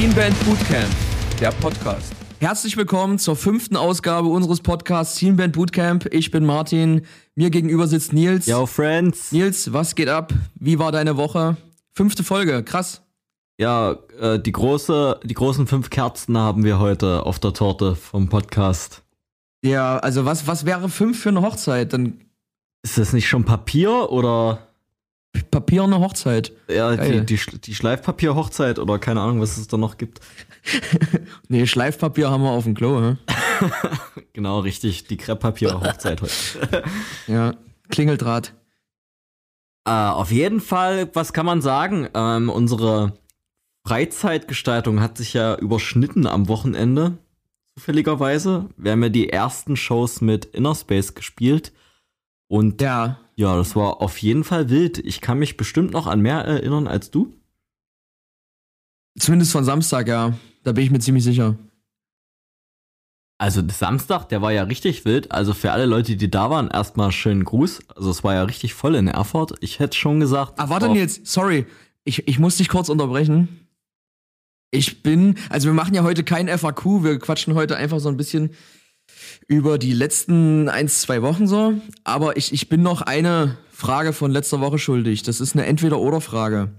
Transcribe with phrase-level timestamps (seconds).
[0.00, 0.88] Scene Band Bootcamp,
[1.40, 2.12] der Podcast.
[2.38, 6.06] Herzlich willkommen zur fünften Ausgabe unseres Podcasts Scene Band Bootcamp.
[6.14, 7.02] Ich bin Martin,
[7.34, 8.46] mir gegenüber sitzt Nils.
[8.46, 9.30] Yo, Friends.
[9.30, 10.32] Nils, was geht ab?
[10.54, 11.58] Wie war deine Woche?
[11.92, 13.02] Fünfte Folge, krass.
[13.60, 18.30] Ja, äh, die, große, die großen fünf Kerzen haben wir heute auf der Torte vom
[18.30, 19.02] Podcast.
[19.62, 21.92] Ja, also was, was wäre fünf für eine Hochzeit?
[21.92, 22.22] Dann
[22.82, 24.66] Ist das nicht schon Papier oder
[25.50, 26.54] Papier eine Hochzeit.
[26.70, 27.24] ja, die, Geil.
[27.26, 30.20] die, die Schleifpapier-Hochzeit oder keine Ahnung, was es da noch gibt?
[31.48, 33.16] Nee, Schleifpapier haben wir auf dem Klo, hä?
[34.32, 36.82] Genau, richtig, die Krepppapier-Hochzeit heute.
[37.26, 37.54] Ja,
[37.90, 38.54] Klingeldraht.
[39.84, 42.08] Äh, auf jeden Fall, was kann man sagen?
[42.14, 43.20] Ähm, unsere
[43.86, 47.18] Freizeitgestaltung hat sich ja überschnitten am Wochenende,
[47.76, 48.68] zufälligerweise.
[48.76, 51.72] Wir haben ja die ersten Shows mit Inner Space gespielt.
[52.48, 54.98] Und Ja, ja, das war auf jeden Fall wild.
[54.98, 57.34] Ich kann mich bestimmt noch an mehr erinnern als du.
[59.18, 60.34] zumindest von Samstag, ja.
[60.62, 61.56] Da bin ich mir ziemlich sicher.
[63.38, 65.32] Also Samstag, der war ja richtig wild.
[65.32, 67.80] Also für alle Leute, die da waren, erstmal schönen Gruß.
[67.96, 69.54] Also es war ja richtig voll in Erfurt.
[69.60, 70.60] Ich hätte schon gesagt.
[70.60, 71.66] Ah, warte Nils, sorry.
[72.04, 73.69] Ich, ich muss dich kurz unterbrechen.
[74.70, 78.16] Ich bin, also wir machen ja heute kein FAQ, wir quatschen heute einfach so ein
[78.16, 78.50] bisschen
[79.48, 81.74] über die letzten ein, zwei Wochen so.
[82.04, 85.22] Aber ich, ich bin noch eine Frage von letzter Woche schuldig.
[85.22, 86.70] Das ist eine Entweder-Oder-Frage.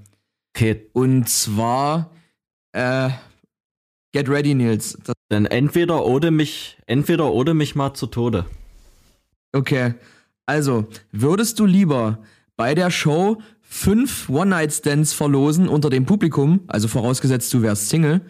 [0.55, 2.11] Okay, Und zwar,
[2.73, 3.09] äh,
[4.13, 4.97] get ready, Nils.
[5.03, 8.45] Das, dann entweder ode mich, entweder ode mich mal zu Tode.
[9.53, 9.95] okay.
[10.45, 12.19] Also, würdest du lieber
[12.57, 18.21] bei der Show fünf One-Night-Stands verlosen unter dem Publikum, also vorausgesetzt du wärst Single,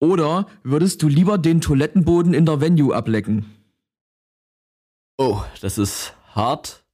[0.00, 3.46] oder würdest du lieber den Toilettenboden in der Venue ablecken?
[5.16, 6.84] Oh, das ist hart.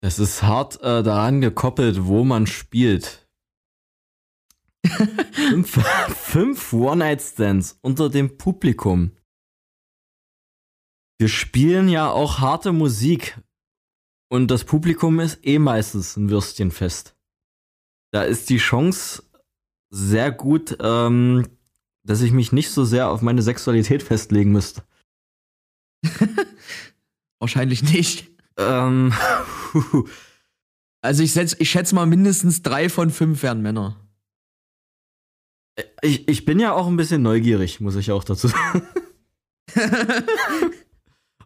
[0.00, 3.28] Das ist hart äh, daran gekoppelt, wo man spielt.
[4.86, 5.86] fünf
[6.16, 9.12] fünf One-Night-Stands unter dem Publikum.
[11.18, 13.38] Wir spielen ja auch harte Musik.
[14.30, 17.16] Und das Publikum ist eh meistens ein Würstchenfest.
[18.12, 19.22] Da ist die Chance
[19.90, 21.46] sehr gut, ähm,
[22.04, 24.82] dass ich mich nicht so sehr auf meine Sexualität festlegen müsste.
[27.38, 28.30] Wahrscheinlich nicht.
[28.56, 29.12] Ähm,
[31.02, 33.96] Also ich, setz, ich schätze mal mindestens drei von fünf wären Männer.
[36.02, 38.86] ich, ich bin ja auch ein bisschen neugierig, muss ich auch dazu sagen.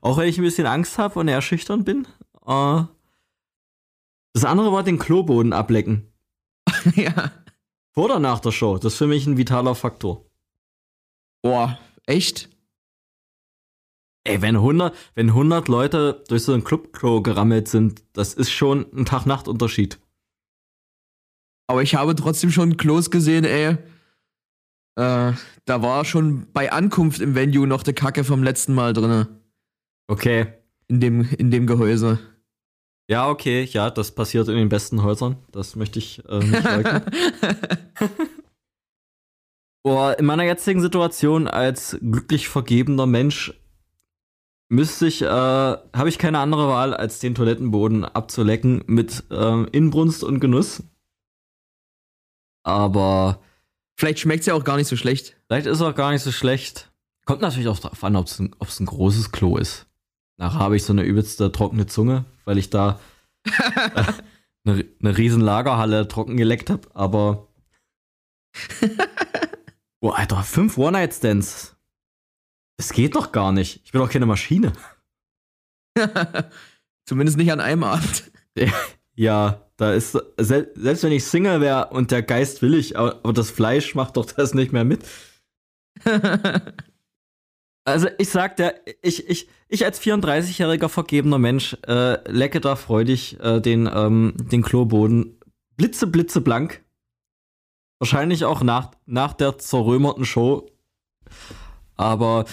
[0.00, 2.08] auch wenn ich ein bisschen Angst habe und eher schüchtern bin.
[2.46, 2.84] Äh,
[4.32, 6.12] das andere war den Kloboden ablecken.
[6.94, 7.32] ja.
[7.92, 8.78] Vor oder nach der Show.
[8.78, 10.26] Das ist für mich ein vitaler Faktor.
[11.42, 12.48] Boah, echt?
[14.24, 18.86] Ey, wenn 100, wenn 100 Leute durch so ein Clubklo gerammelt sind, das ist schon
[18.94, 20.00] ein Tag-Nacht-Unterschied.
[21.66, 23.76] Aber ich habe trotzdem schon Klos gesehen, ey.
[24.96, 25.32] Äh,
[25.64, 29.28] da war schon bei Ankunft im Venue noch die Kacke vom letzten Mal drinne.
[30.06, 30.46] Okay.
[30.88, 32.18] In dem, in dem Gehäuse.
[33.08, 35.36] Ja, okay, ja, das passiert in den besten Häusern.
[35.52, 37.02] Das möchte ich äh, nicht leugnen.
[39.82, 43.52] Boah, in meiner jetzigen Situation als glücklich vergebener Mensch
[44.70, 50.24] müsste ich, äh, habe ich keine andere Wahl, als den Toilettenboden abzulecken mit ähm, Inbrunst
[50.24, 50.82] und Genuss.
[52.62, 53.40] Aber
[53.96, 55.36] Vielleicht schmeckt's ja auch gar nicht so schlecht.
[55.46, 56.90] vielleicht ist auch gar nicht so schlecht.
[57.26, 59.86] Kommt natürlich auch darauf an, ob es ein, ob's ein großes Klo ist.
[60.36, 63.00] Nachher habe ich so eine übelste trockene Zunge, weil ich da
[63.46, 64.04] äh,
[64.64, 66.88] eine, eine riesen Lagerhalle trocken geleckt habe.
[66.94, 67.48] Aber
[70.00, 71.76] Boah, Alter, fünf One-Night-Stands.
[72.76, 73.80] Das geht doch gar nicht.
[73.84, 74.72] Ich bin doch keine Maschine.
[77.06, 78.30] Zumindest nicht an einem Abend.
[79.14, 83.32] Ja, da ist, sel selbst wenn ich Single wäre und der Geist willig, aber, aber
[83.32, 85.04] das Fleisch macht doch das nicht mehr mit.
[87.84, 93.38] Also ich sag dir, ich, ich, ich als 34-jähriger vergebener Mensch äh, lecke da freudig
[93.40, 95.38] äh, den, ähm, den Kloboden
[95.76, 96.82] blitze, blitze blank.
[97.98, 100.66] Wahrscheinlich auch nach, nach der zerrömerten Show.
[101.96, 102.46] Aber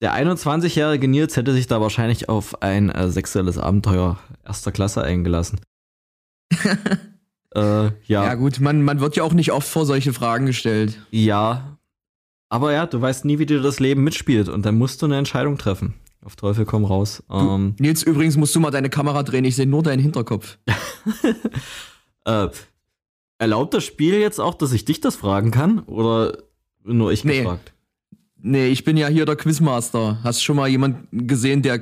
[0.00, 5.60] der 21-jährige Nils hätte sich da wahrscheinlich auf ein äh, sexuelles Abenteuer erster Klasse eingelassen.
[7.54, 10.46] äh, ja, Ja, ja, gut, man, man wird ja auch nicht oft vor solche Fragen
[10.46, 11.00] gestellt.
[12.52, 15.16] Aber ja, du weißt nie, wie dir das Leben mitspielt und dann musst du eine
[15.16, 15.94] Entscheidung treffen.
[16.22, 17.22] Auf Teufel komm raus.
[17.30, 20.58] Ähm, Nils, übrigens musst du mal deine Kamera drehen, ich sehe nur deinen Hinterkopf.
[22.26, 22.48] äh,
[23.38, 25.78] erlaubt das Spiel jetzt auch, dass ich dich das fragen kann?
[25.78, 26.36] Oder
[26.84, 27.38] nur ich Nee.
[27.38, 27.72] gefragt.
[28.36, 30.18] Nee, ich bin ja hier der Quizmaster.
[30.22, 31.80] Hast schon mal jemanden gesehen, der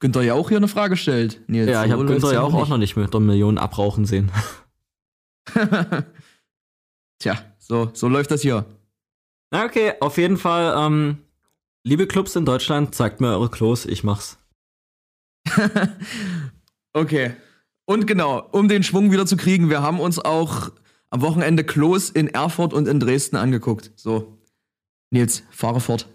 [0.00, 1.40] Günther ja auch hier eine Frage stellt?
[1.48, 4.04] Nils, Ja, ich habe Günther ja auch, noch auch noch nicht mit der Million abrauchen
[4.04, 4.30] sehen.
[7.18, 8.66] Tja, so, so läuft das hier.
[9.50, 11.18] Na, okay, auf jeden Fall, ähm,
[11.84, 14.38] liebe Clubs in Deutschland, zeigt mir eure Klos, ich mach's.
[16.92, 17.36] Okay.
[17.86, 20.70] Und genau, um den Schwung wieder zu kriegen, wir haben uns auch
[21.10, 23.92] am Wochenende Klos in Erfurt und in Dresden angeguckt.
[23.96, 24.38] So.
[25.10, 26.08] Nils, fahre fort.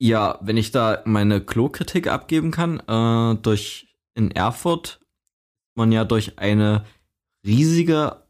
[0.00, 5.00] Ja, wenn ich da meine Klo-Kritik abgeben kann, äh, durch in Erfurt
[5.74, 6.84] man ja durch eine
[7.44, 8.22] riesige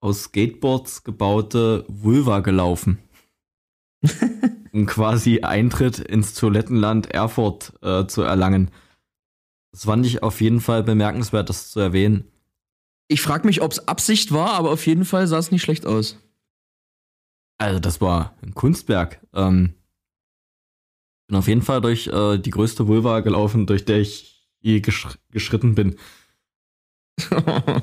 [0.00, 2.98] aus Skateboards gebaute Vulva gelaufen.
[4.72, 8.70] Um quasi Eintritt ins Toilettenland Erfurt äh, zu erlangen.
[9.72, 12.30] Das fand ich auf jeden Fall bemerkenswert, das zu erwähnen.
[13.08, 15.86] Ich frage mich, ob es Absicht war, aber auf jeden Fall sah es nicht schlecht
[15.86, 16.18] aus.
[17.58, 19.20] Also, das war ein Kunstwerk.
[19.32, 19.74] Ähm,
[21.26, 25.06] bin auf jeden Fall durch äh, die größte Vulva gelaufen, durch der ich je gesch
[25.30, 25.96] geschritten bin.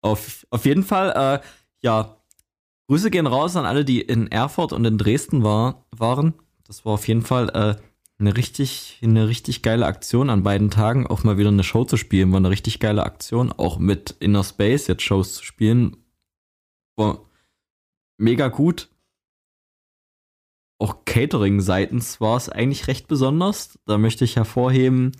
[0.00, 1.46] Auf, auf jeden Fall, äh,
[1.80, 2.17] ja,
[2.88, 6.34] Grüße gehen raus an alle, die in Erfurt und in Dresden war, waren.
[6.64, 7.76] Das war auf jeden Fall äh,
[8.18, 11.06] eine richtig, eine richtig geile Aktion an beiden Tagen.
[11.06, 13.52] Auch mal wieder eine Show zu spielen, war eine richtig geile Aktion.
[13.52, 15.98] Auch mit Inner Space jetzt Shows zu spielen,
[16.96, 17.26] war
[18.16, 18.88] mega gut.
[20.80, 23.78] Auch Catering seitens war es eigentlich recht besonders.
[23.84, 25.12] Da möchte ich hervorheben,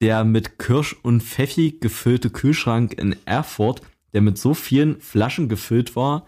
[0.00, 5.96] der mit Kirsch und Pfeffi gefüllte Kühlschrank in Erfurt, der mit so vielen Flaschen gefüllt
[5.96, 6.26] war,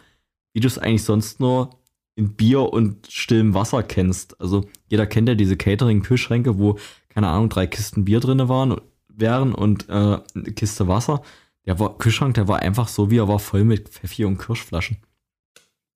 [0.53, 1.71] wie du es eigentlich sonst nur
[2.15, 4.41] in Bier und stillem Wasser kennst.
[4.41, 9.55] Also jeder kennt ja diese Catering-Kühlschränke, wo, keine Ahnung, drei Kisten Bier drin waren, wären
[9.55, 11.23] und äh, eine Kiste Wasser.
[11.65, 14.99] Der war, Kühlschrank, der war einfach so, wie er war, voll mit Pfeffi und Kirschflaschen.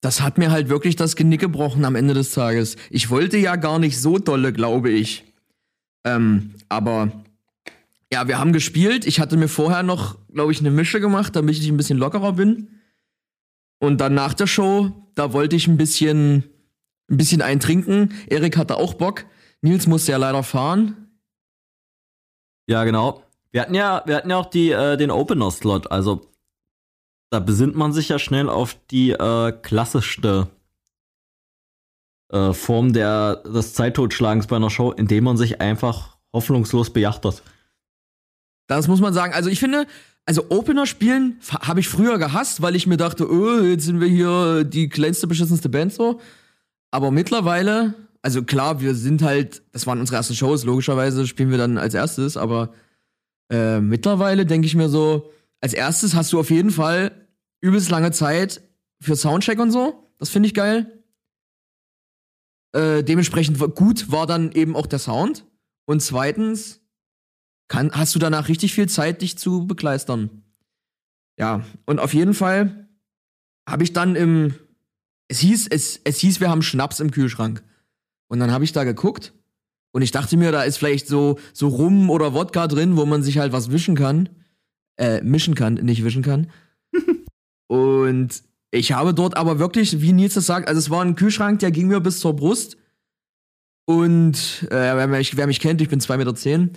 [0.00, 2.77] Das hat mir halt wirklich das Genick gebrochen am Ende des Tages.
[2.91, 5.25] Ich wollte ja gar nicht so dolle, glaube ich.
[6.05, 7.11] Ähm, aber
[8.12, 9.06] ja, wir haben gespielt.
[9.06, 12.32] Ich hatte mir vorher noch, glaube ich, eine Mische gemacht, damit ich ein bisschen lockerer
[12.32, 12.81] bin.
[13.79, 16.44] Und dann nach der Show, da wollte ich ein bisschen,
[17.11, 18.14] ein bisschen eintrinken.
[18.29, 19.26] Erik hatte auch Bock.
[19.61, 21.19] Nils musste ja leider fahren.
[22.69, 23.23] Ja, genau.
[23.50, 26.31] Wir hatten ja, wir hatten ja auch die, äh, den Opener-Slot, also
[27.31, 30.49] da besinnt man sich ja schnell auf die äh, klassischste
[32.31, 37.43] äh, Form der, des Zeittotschlagens bei einer Show, indem man sich einfach hoffnungslos bejachtert.
[38.66, 39.32] Das muss man sagen.
[39.32, 39.86] Also ich finde,
[40.24, 44.08] also Opener spielen habe ich früher gehasst, weil ich mir dachte, oh, jetzt sind wir
[44.08, 46.20] hier die kleinste, beschissenste Band so.
[46.90, 51.58] Aber mittlerweile, also klar, wir sind halt, das waren unsere ersten Shows, logischerweise spielen wir
[51.58, 52.72] dann als erstes, aber
[53.50, 55.30] äh, mittlerweile denke ich mir so,
[55.60, 57.28] als erstes hast du auf jeden Fall
[57.60, 58.62] übelst lange Zeit
[59.00, 60.10] für Soundcheck und so.
[60.18, 61.02] Das finde ich geil.
[62.72, 65.44] Äh, dementsprechend gut war dann eben auch der Sound.
[65.86, 66.80] Und zweitens
[67.68, 70.42] kann, hast du danach richtig viel Zeit, dich zu bekleistern.
[71.38, 72.88] Ja, und auf jeden Fall
[73.68, 74.54] habe ich dann im.
[75.28, 77.64] Es hieß, es, es hieß, wir haben Schnaps im Kühlschrank.
[78.28, 79.32] Und dann habe ich da geguckt
[79.96, 83.22] und ich dachte mir, da ist vielleicht so, so Rum oder Wodka drin, wo man
[83.22, 84.28] sich halt was wischen kann.
[84.98, 86.50] Äh, mischen kann, nicht wischen kann.
[87.66, 91.60] und ich habe dort aber wirklich, wie Nils das sagt, also es war ein Kühlschrank,
[91.60, 92.76] der ging mir bis zur Brust.
[93.87, 96.35] Und äh, wer, mich, wer mich kennt, ich bin 2,10 Meter.
[96.35, 96.70] Zehn.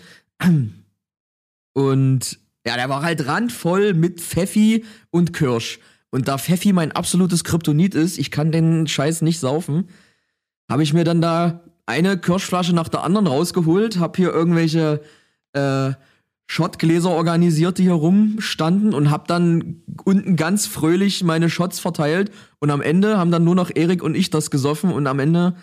[1.74, 5.80] Und ja, der war halt randvoll mit Pfeffi und Kirsch.
[6.12, 9.90] Und da Pfeffi mein absolutes Kryptonit ist, ich kann den Scheiß nicht saufen,
[10.70, 15.02] habe ich mir dann da eine Kirschflasche nach der anderen rausgeholt, habe hier irgendwelche
[15.54, 15.92] äh,
[16.46, 22.32] Shotgläser organisiert, die hier rumstanden und habe dann unten ganz fröhlich meine Shots verteilt.
[22.60, 25.56] Und am Ende haben dann nur noch Erik und ich das gesoffen und am Ende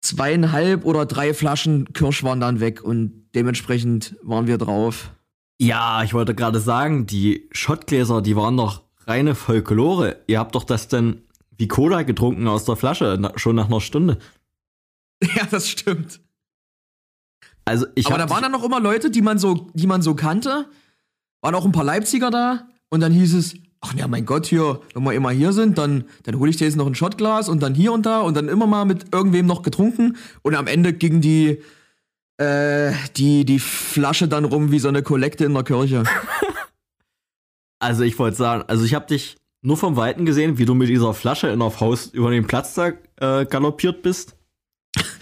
[0.00, 5.12] zweieinhalb oder drei Flaschen Kirsch waren dann weg und dementsprechend waren wir drauf.
[5.60, 10.22] Ja, ich wollte gerade sagen, die Schottgläser, die waren doch reine Folklore.
[10.26, 11.22] Ihr habt doch das denn
[11.58, 14.18] wie Cola getrunken aus der Flasche, na, schon nach einer Stunde.
[15.36, 16.18] Ja, das stimmt.
[17.66, 20.14] Also ich Aber da waren dann noch immer Leute, die man so, die man so
[20.14, 20.66] kannte.
[21.42, 24.80] Waren auch ein paar Leipziger da und dann hieß es, ach ja, mein Gott, hier,
[24.94, 27.62] wenn wir immer hier sind, dann, dann hole ich dir jetzt noch ein Shotglas und
[27.62, 30.92] dann hier und da und dann immer mal mit irgendwem noch getrunken und am Ende
[30.92, 31.62] ging die,
[32.36, 36.04] äh, die, die Flasche dann rum wie so eine Kollekte in der Kirche.
[37.82, 40.90] Also ich wollte sagen, also ich habe dich nur vom Weiten gesehen, wie du mit
[40.90, 44.36] dieser Flasche in der Faust über den Platz da äh, galoppiert bist.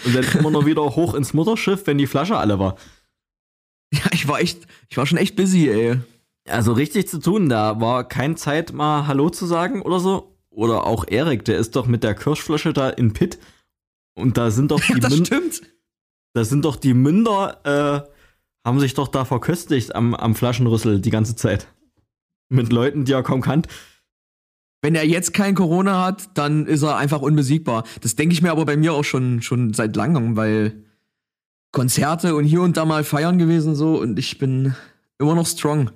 [0.04, 2.76] Und dann immer noch wieder hoch ins Mutterschiff, wenn die Flasche alle war.
[3.90, 6.00] Ja, ich war echt, ich war schon echt busy, ey.
[6.50, 10.36] Also richtig zu tun, da war keine Zeit mal Hallo zu sagen oder so.
[10.50, 13.38] oder auch Erik, der ist doch mit der Kirschflasche da in Pit
[14.14, 15.62] und da sind doch die das Mün- stimmt.
[16.34, 17.60] da sind doch die Münder,
[18.04, 18.10] äh,
[18.66, 21.68] haben sich doch da verköstigt am, am Flaschenrüssel die ganze Zeit.
[22.50, 23.66] Mit Leuten, die er kaum kannt.
[24.82, 27.84] Wenn er jetzt kein Corona hat, dann ist er einfach unbesiegbar.
[28.00, 30.84] Das denke ich mir aber bei mir auch schon, schon seit langem, weil
[31.72, 34.74] Konzerte und hier und da mal feiern gewesen so und ich bin
[35.18, 35.90] immer noch strong.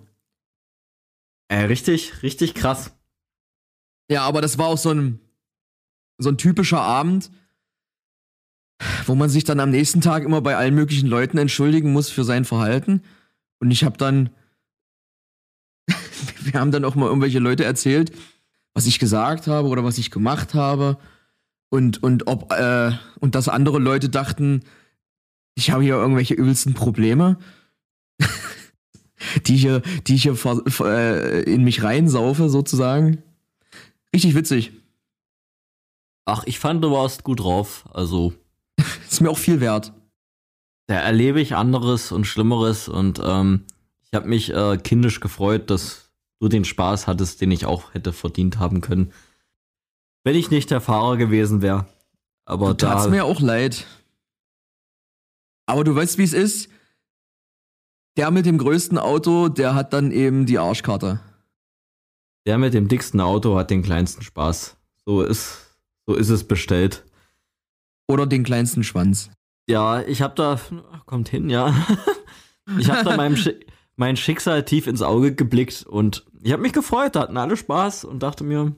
[1.52, 2.96] Äh, richtig, richtig krass.
[4.10, 5.20] Ja, aber das war auch so ein,
[6.16, 7.30] so ein typischer Abend,
[9.04, 12.24] wo man sich dann am nächsten Tag immer bei allen möglichen Leuten entschuldigen muss für
[12.24, 13.02] sein Verhalten.
[13.60, 14.30] Und ich habe dann,
[16.40, 18.12] wir haben dann auch mal irgendwelche Leute erzählt,
[18.72, 20.96] was ich gesagt habe oder was ich gemacht habe.
[21.68, 24.62] Und, und ob, äh, und dass andere Leute dachten,
[25.54, 27.36] ich habe hier irgendwelche übelsten Probleme,
[29.46, 30.36] die ich hier, die ich hier
[30.84, 33.22] äh, in mich reinsaufe, sozusagen.
[34.14, 34.72] Richtig witzig.
[36.24, 37.84] Ach, ich fand, du warst gut drauf.
[37.92, 38.32] Also,
[39.10, 39.92] Ist mir auch viel wert.
[40.86, 43.64] da erlebe ich anderes und Schlimmeres und ähm,
[44.02, 46.10] ich habe mich äh, kindisch gefreut, dass
[46.40, 49.12] du den Spaß hattest, den ich auch hätte verdient haben können.
[50.24, 51.86] Wenn ich nicht der Fahrer gewesen wäre.
[52.44, 53.10] Aber Du tat's da.
[53.10, 53.86] mir auch leid.
[55.66, 56.68] Aber du weißt, wie es ist.
[58.16, 61.20] Der mit dem größten Auto, der hat dann eben die Arschkarte.
[62.46, 64.76] Der mit dem dicksten Auto hat den kleinsten Spaß.
[65.06, 67.04] So ist, so ist es bestellt.
[68.08, 69.30] Oder den kleinsten Schwanz.
[69.68, 70.60] Ja, ich habe da,
[71.06, 71.74] kommt hin, ja.
[72.78, 73.56] Ich habe da meinem Schi
[73.96, 78.04] mein Schicksal tief ins Auge geblickt und ich habe mich gefreut, da hatten alle Spaß
[78.04, 78.74] und dachte mir,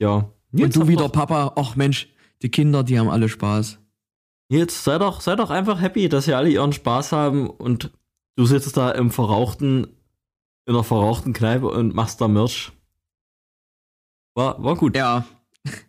[0.00, 2.08] ja, Und du hab wieder doch, Papa, ach Mensch,
[2.40, 3.78] die Kinder, die haben alle Spaß.
[4.48, 7.92] jetzt sei doch, sei doch einfach happy, dass sie alle ihren Spaß haben und
[8.36, 9.84] du sitzt da im verrauchten,
[10.66, 12.72] in einer verrauchten Kneipe und machst da Merch.
[14.34, 14.96] War, war gut.
[14.96, 15.24] Ja,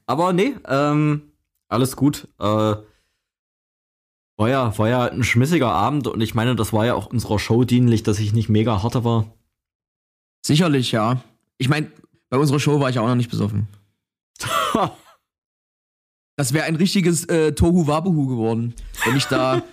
[0.06, 1.32] Aber nee, ähm,
[1.68, 2.28] alles gut.
[2.40, 2.76] Äh,
[4.36, 7.40] war ja, war ja ein schmissiger Abend und ich meine, das war ja auch unserer
[7.40, 9.32] Show dienlich, dass ich nicht mega harte war.
[10.46, 11.24] sicherlich, ja.
[11.58, 11.92] Ich meine,
[12.30, 13.68] bei unserer Show war ich auch noch nicht besoffen.
[16.36, 18.74] Das wäre ein richtiges äh, Tohu Wabuhu geworden,
[19.06, 19.62] wenn ich da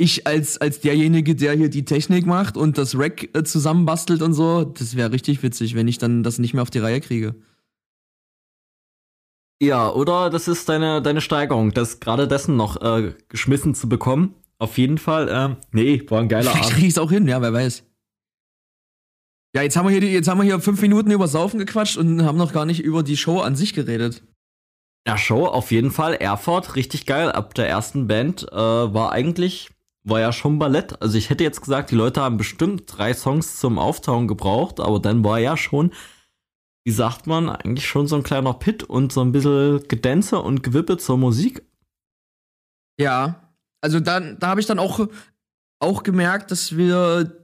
[0.00, 4.32] ich als als derjenige, der hier die Technik macht und das Rack äh, zusammenbastelt und
[4.32, 7.34] so, das wäre richtig witzig, wenn ich dann das nicht mehr auf die Reihe kriege.
[9.62, 14.34] ja, oder das ist deine, deine Steigerung, das gerade dessen noch äh, geschmissen zu bekommen.
[14.58, 16.82] Auf jeden Fall, ähm, nee, war ein geiler Vielleicht Abend.
[16.82, 17.84] ich es auch hin, ja, wer weiß.
[19.54, 21.96] Ja, jetzt haben wir hier die, jetzt haben wir hier fünf Minuten über Saufen gequatscht
[21.96, 24.22] und haben noch gar nicht über die Show an sich geredet.
[25.06, 26.14] Ja, Show auf jeden Fall.
[26.14, 27.32] Erfurt, richtig geil.
[27.32, 29.70] Ab der ersten Band äh, war eigentlich,
[30.04, 31.00] war ja schon Ballett.
[31.02, 35.00] Also ich hätte jetzt gesagt, die Leute haben bestimmt drei Songs zum Auftauen gebraucht, aber
[35.00, 35.92] dann war ja schon,
[36.84, 40.62] wie sagt man, eigentlich schon so ein kleiner Pit und so ein bisschen Gedänze und
[40.62, 41.62] Gewippe zur Musik.
[42.98, 45.06] Ja, also dann, da habe ich dann auch,
[45.80, 47.36] auch gemerkt, dass wir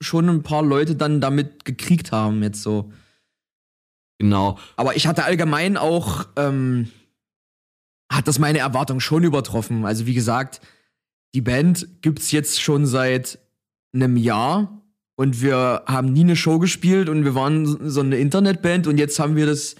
[0.00, 2.92] schon ein paar Leute dann damit gekriegt haben, jetzt so.
[4.18, 4.58] Genau.
[4.76, 6.90] Aber ich hatte allgemein auch, ähm,
[8.12, 9.84] hat das meine Erwartung schon übertroffen.
[9.84, 10.60] Also wie gesagt,
[11.34, 13.38] die Band gibt's jetzt schon seit
[13.92, 14.82] einem Jahr
[15.16, 19.18] und wir haben nie eine Show gespielt und wir waren so eine Internetband und jetzt
[19.18, 19.74] haben wir das,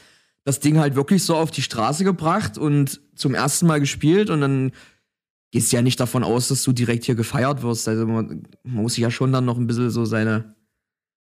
[0.44, 4.40] das Ding halt wirklich so auf die Straße gebracht und zum ersten Mal gespielt und
[4.40, 4.72] dann
[5.52, 7.86] gehst du ja nicht davon aus, dass du direkt hier gefeiert wirst.
[7.88, 10.54] Also man, man muss sich ja schon dann noch ein bisschen so seine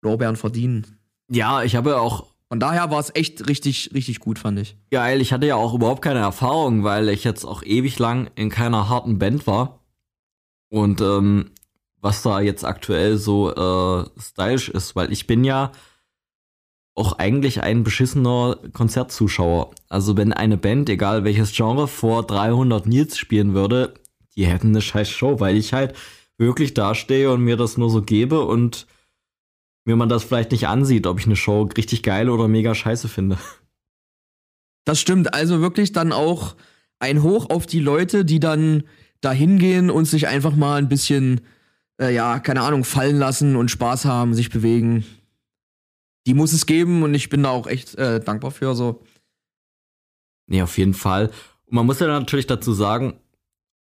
[0.01, 0.85] Lorbeeren verdienen.
[1.31, 4.77] Ja, ich habe ja auch Von daher war es echt richtig, richtig gut, fand ich.
[4.91, 5.21] geil.
[5.21, 8.87] Ich hatte ja auch überhaupt keine Erfahrung, weil ich jetzt auch ewig lang in keiner
[8.89, 9.76] harten Band war.
[10.69, 11.51] Und ähm,
[12.01, 15.71] was da jetzt aktuell so äh, stylisch ist, weil ich bin ja
[16.95, 19.71] auch eigentlich ein beschissener Konzertzuschauer.
[19.87, 23.93] Also wenn eine Band, egal welches Genre, vor 300 Nils spielen würde,
[24.35, 25.95] die hätten eine scheiß Show, weil ich halt
[26.37, 28.87] wirklich dastehe und mir das nur so gebe und
[29.85, 33.07] mir man das vielleicht nicht ansieht, ob ich eine Show richtig geil oder mega scheiße
[33.07, 33.37] finde.
[34.85, 35.33] Das stimmt.
[35.33, 36.55] Also wirklich dann auch
[36.99, 38.83] ein Hoch auf die Leute, die dann
[39.21, 41.41] da hingehen und sich einfach mal ein bisschen,
[41.99, 45.05] äh, ja, keine Ahnung, fallen lassen und Spaß haben, sich bewegen.
[46.25, 48.75] Die muss es geben und ich bin da auch echt äh, dankbar für.
[48.75, 49.03] So.
[50.47, 51.27] Nee, auf jeden Fall.
[51.65, 53.19] Und man muss ja natürlich dazu sagen,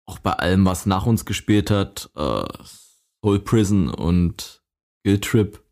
[0.06, 2.44] auch bei allem, was nach uns gespielt hat, äh,
[3.22, 4.62] Soul Prison und
[5.04, 5.62] Guild Trip,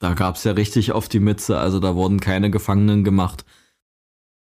[0.00, 3.44] da gab's ja richtig auf die Mütze, also da wurden keine Gefangenen gemacht.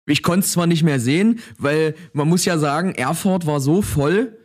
[0.06, 3.82] Ich konnte es zwar nicht mehr sehen, weil man muss ja sagen, Erfurt war so
[3.82, 4.38] voll,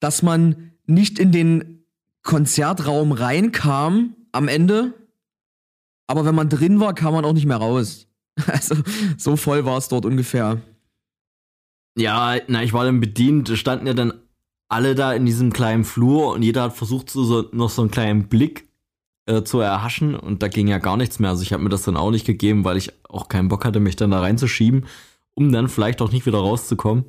[0.00, 1.86] dass man nicht in den
[2.22, 4.92] Konzertraum reinkam am Ende.
[6.06, 8.06] Aber wenn man drin war, kam man auch nicht mehr raus.
[8.48, 8.74] Also,
[9.16, 10.60] so voll war es dort ungefähr.
[11.96, 14.12] Ja, na, ich war dann bedient, standen ja dann
[14.68, 17.92] alle da in diesem kleinen Flur und jeder hat versucht, so, so noch so einen
[17.92, 18.68] kleinen Blick
[19.26, 21.30] äh, zu erhaschen und da ging ja gar nichts mehr.
[21.30, 23.80] Also ich habe mir das dann auch nicht gegeben, weil ich auch keinen Bock hatte,
[23.80, 24.86] mich dann da reinzuschieben,
[25.34, 27.04] um dann vielleicht auch nicht wieder rauszukommen.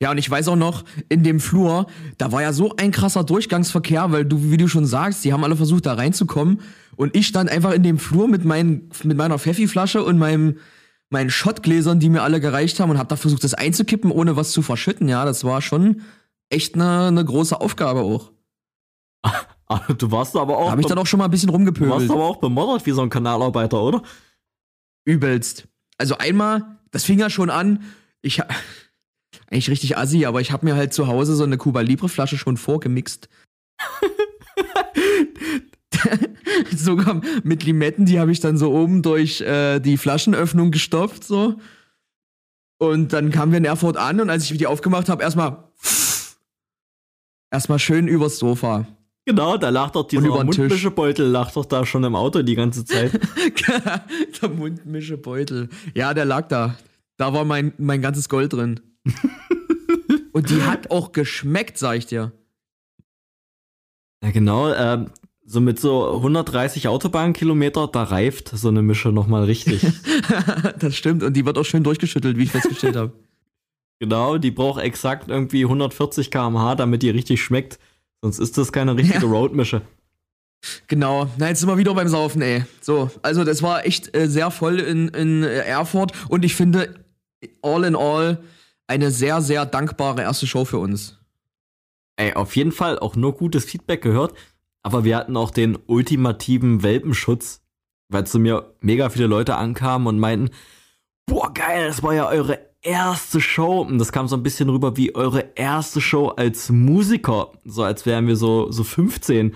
[0.00, 3.24] Ja, und ich weiß auch noch, in dem Flur, da war ja so ein krasser
[3.24, 6.60] Durchgangsverkehr, weil du, wie du schon sagst, die haben alle versucht, da reinzukommen.
[6.94, 10.58] Und ich stand einfach in dem Flur mit, mein, mit meiner Pfeffi-Flasche und meinem,
[11.10, 14.52] meinen Schottgläsern, die mir alle gereicht haben und hab da versucht, das einzukippen, ohne was
[14.52, 15.08] zu verschütten.
[15.08, 16.02] Ja, das war schon
[16.48, 18.30] echt eine, eine große Aufgabe auch.
[19.98, 20.66] du warst aber auch.
[20.66, 21.90] Da hab ich dann auch schon mal ein bisschen rumgepöbelt.
[21.90, 24.02] Du warst aber auch bemoddert wie so ein Kanalarbeiter, oder?
[25.04, 25.68] Übelst.
[25.98, 27.84] Also einmal, das fing ja schon an,
[28.22, 28.42] ich
[29.50, 32.38] eigentlich richtig assi, aber ich habe mir halt zu Hause so eine Cuba Libre Flasche
[32.38, 33.28] schon vorgemixt.
[36.74, 41.58] Sogar mit Limetten, die habe ich dann so oben durch äh, die Flaschenöffnung gestopft, so.
[42.78, 45.64] Und dann kamen wir in Erfurt an und als ich die aufgemacht habe, erstmal
[47.50, 48.86] erstmal schön übers Sofa.
[49.28, 53.12] Genau, da lag doch dieser Mundmischebeutel, lag doch da schon im Auto die ganze Zeit.
[54.40, 55.68] der Mundmischebeutel.
[55.94, 56.78] Ja, der lag da.
[57.18, 58.80] Da war mein, mein ganzes Gold drin.
[60.32, 62.32] Und die hat auch geschmeckt, sag ich dir.
[64.24, 64.70] Ja, genau.
[64.70, 65.04] Äh,
[65.44, 69.86] so mit so 130 Autobahnkilometer, da reift so eine Mische nochmal richtig.
[70.78, 71.22] das stimmt.
[71.22, 73.12] Und die wird auch schön durchgeschüttelt, wie ich festgestellt habe.
[73.98, 77.78] Genau, die braucht exakt irgendwie 140 km/h, damit die richtig schmeckt.
[78.22, 79.30] Sonst ist das keine richtige ja.
[79.30, 79.82] Roadmische.
[80.88, 82.64] Genau, na jetzt sind wir wieder beim Saufen, ey.
[82.80, 86.94] So, also das war echt äh, sehr voll in, in Erfurt und ich finde,
[87.62, 88.42] all in all,
[88.88, 91.18] eine sehr, sehr dankbare erste Show für uns.
[92.16, 94.34] Ey, auf jeden Fall auch nur gutes Feedback gehört,
[94.82, 97.60] aber wir hatten auch den ultimativen Welpenschutz,
[98.08, 100.50] weil zu mir mega viele Leute ankamen und meinten,
[101.26, 103.80] boah, geil, das war ja eure erste Show.
[103.82, 108.06] Und das kam so ein bisschen rüber wie eure erste Show als Musiker, so als
[108.06, 109.54] wären wir so, so 15.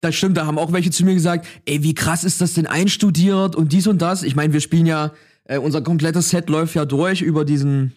[0.00, 2.66] Das stimmt, da haben auch welche zu mir gesagt, ey, wie krass ist das denn
[2.66, 4.22] einstudiert und dies und das.
[4.22, 5.12] Ich meine, wir spielen ja,
[5.44, 7.92] äh, unser komplettes Set läuft ja durch über diesen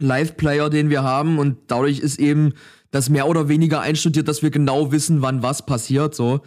[0.00, 2.52] Live-Player, den wir haben und dadurch ist eben
[2.90, 6.40] das mehr oder weniger einstudiert, dass wir genau wissen, wann was passiert, so.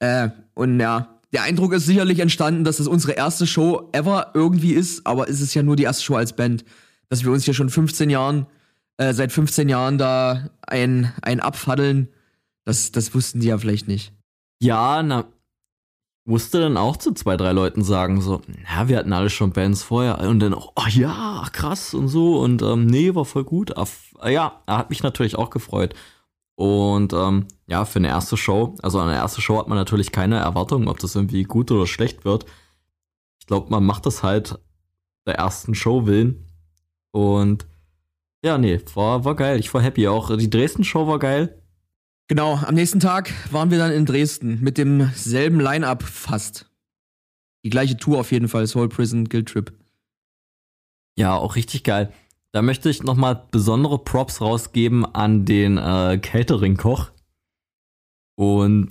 [0.00, 4.72] Äh, und ja, der Eindruck ist sicherlich entstanden, dass das unsere erste Show ever irgendwie
[4.72, 6.64] ist, aber es ist ja nur die erste Show als Band,
[7.08, 8.46] dass wir uns hier schon 15 Jahren,
[8.98, 12.08] äh, seit 15 Jahren da ein, ein abfaddeln,
[12.64, 14.12] das, das wussten die ja vielleicht nicht.
[14.62, 15.24] Ja, na,
[16.24, 18.40] musste dann auch zu zwei, drei Leuten sagen, so,
[18.72, 22.38] ja, wir hatten alle schon Bands vorher und dann auch, oh ja, krass und so
[22.38, 23.74] und ähm, nee, war voll gut.
[24.24, 25.94] Ja, hat mich natürlich auch gefreut.
[26.56, 30.38] Und ähm, ja, für eine erste Show, also eine erste Show hat man natürlich keine
[30.38, 32.46] Erwartung, ob das irgendwie gut oder schlecht wird.
[33.40, 34.58] Ich glaube, man macht das halt
[35.26, 36.46] der ersten Show willen.
[37.10, 37.66] Und
[38.44, 39.58] ja, nee, war, war geil.
[39.58, 40.06] Ich war happy.
[40.06, 41.62] Auch die Dresden-Show war geil.
[42.28, 46.70] Genau, am nächsten Tag waren wir dann in Dresden mit demselben Line-Up fast.
[47.64, 49.72] Die gleiche Tour auf jeden Fall, Soul Prison Guild Trip.
[51.16, 52.12] Ja, auch richtig geil.
[52.54, 57.10] Da möchte ich nochmal besondere Props rausgeben an den äh, Catering-Koch.
[58.36, 58.90] Und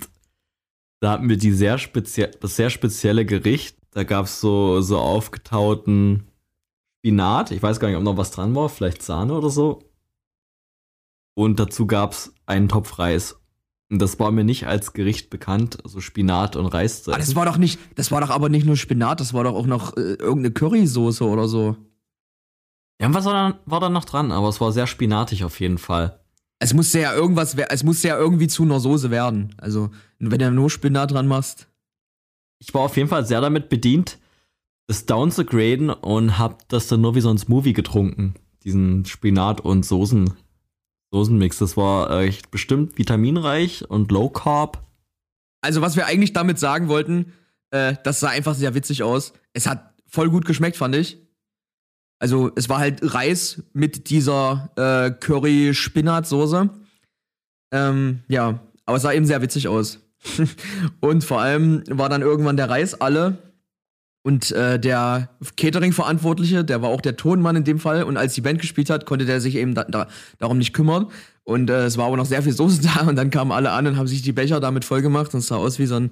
[1.00, 3.78] da hatten wir die sehr spezie das sehr spezielle Gericht.
[3.92, 6.28] Da gab es so, so aufgetauten
[6.98, 7.52] Spinat.
[7.52, 9.82] Ich weiß gar nicht, ob noch was dran war, vielleicht Sahne oder so.
[11.34, 13.40] Und dazu gab es einen Topf Reis.
[13.90, 17.08] Und das war mir nicht als Gericht bekannt, also Spinat und Reis.
[17.08, 19.54] Ah, das war doch nicht, das war doch aber nicht nur Spinat, das war doch
[19.54, 21.78] auch noch äh, irgendeine Currysoße oder so.
[23.00, 24.32] Ja, was war da, war da noch dran?
[24.32, 26.20] Aber es war sehr spinatig auf jeden Fall.
[26.60, 29.54] Es musste ja irgendwas, es musste ja irgendwie zu einer Soße werden.
[29.58, 31.68] Also, wenn du nur Spinat dran machst.
[32.60, 34.18] Ich war auf jeden Fall sehr damit bedient,
[34.86, 38.34] das down zu graden und hab das dann nur wie so ein Smoothie getrunken.
[38.62, 40.32] Diesen Spinat- und Soßen,
[41.12, 41.58] Soßenmix.
[41.58, 44.86] Das war äh, echt bestimmt vitaminreich und low carb.
[45.60, 47.32] Also, was wir eigentlich damit sagen wollten,
[47.70, 49.32] äh, das sah einfach sehr witzig aus.
[49.52, 51.18] Es hat voll gut geschmeckt, fand ich.
[52.18, 56.70] Also, es war halt Reis mit dieser äh, Curry-Spinat-Soße.
[57.72, 59.98] Ähm, ja, aber es sah eben sehr witzig aus.
[61.00, 63.38] und vor allem war dann irgendwann der Reis alle
[64.26, 68.04] und äh, der Catering-Verantwortliche, der war auch der Tonmann in dem Fall.
[68.04, 71.08] Und als die Band gespielt hat, konnte der sich eben da, da, darum nicht kümmern.
[71.42, 73.06] Und äh, es war aber noch sehr viel Soße da.
[73.06, 75.34] Und dann kamen alle an und haben sich die Becher damit voll gemacht.
[75.34, 76.10] Und es sah aus wie so ein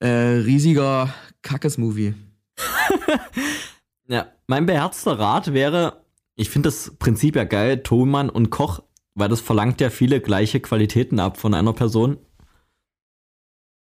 [0.00, 2.14] äh, riesiger Kackes-Movie.
[4.08, 8.82] ja, mein beherzter Rat wäre, ich finde das Prinzip ja geil, Tonmann und Koch,
[9.14, 12.18] weil das verlangt ja viele gleiche Qualitäten ab von einer Person.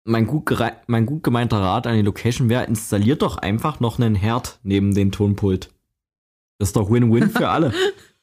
[0.03, 0.51] mein gut,
[0.87, 4.93] mein gut gemeinter Rat an die Location wäre, installiert doch einfach noch einen Herd neben
[4.93, 5.69] den Tonpult.
[6.57, 7.73] Das ist doch Win-Win für alle.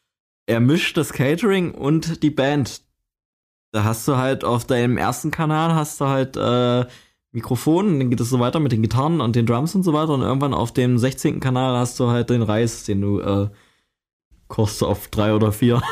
[0.47, 2.83] er mischt das Catering und die Band.
[3.73, 6.87] Da hast du halt auf deinem ersten Kanal hast du halt äh,
[7.37, 10.15] Mikrofon, dann geht es so weiter mit den Gitarren und den Drums und so weiter.
[10.15, 11.39] Und irgendwann auf dem 16.
[11.39, 13.49] Kanal hast du halt den Reis, den du äh,
[14.49, 15.83] kochst auf drei oder vier.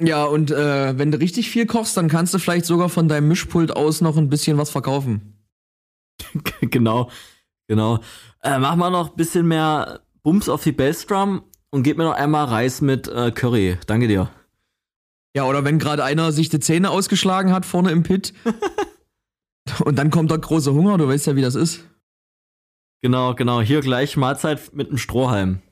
[0.00, 3.26] Ja, und äh, wenn du richtig viel kochst, dann kannst du vielleicht sogar von deinem
[3.26, 5.34] Mischpult aus noch ein bisschen was verkaufen.
[6.60, 7.10] genau,
[7.66, 7.98] genau.
[8.40, 12.14] Äh, mach mal noch ein bisschen mehr Bums auf die Bassdrum und gib mir noch
[12.14, 13.76] einmal Reis mit äh, Curry.
[13.88, 14.30] Danke dir.
[15.34, 18.32] Ja, oder wenn gerade einer sich die Zähne ausgeschlagen hat vorne im Pit
[19.80, 21.84] und dann kommt der große Hunger, du weißt ja, wie das ist.
[23.02, 23.60] Genau, genau.
[23.60, 25.62] Hier gleich Mahlzeit mit einem Strohhalm.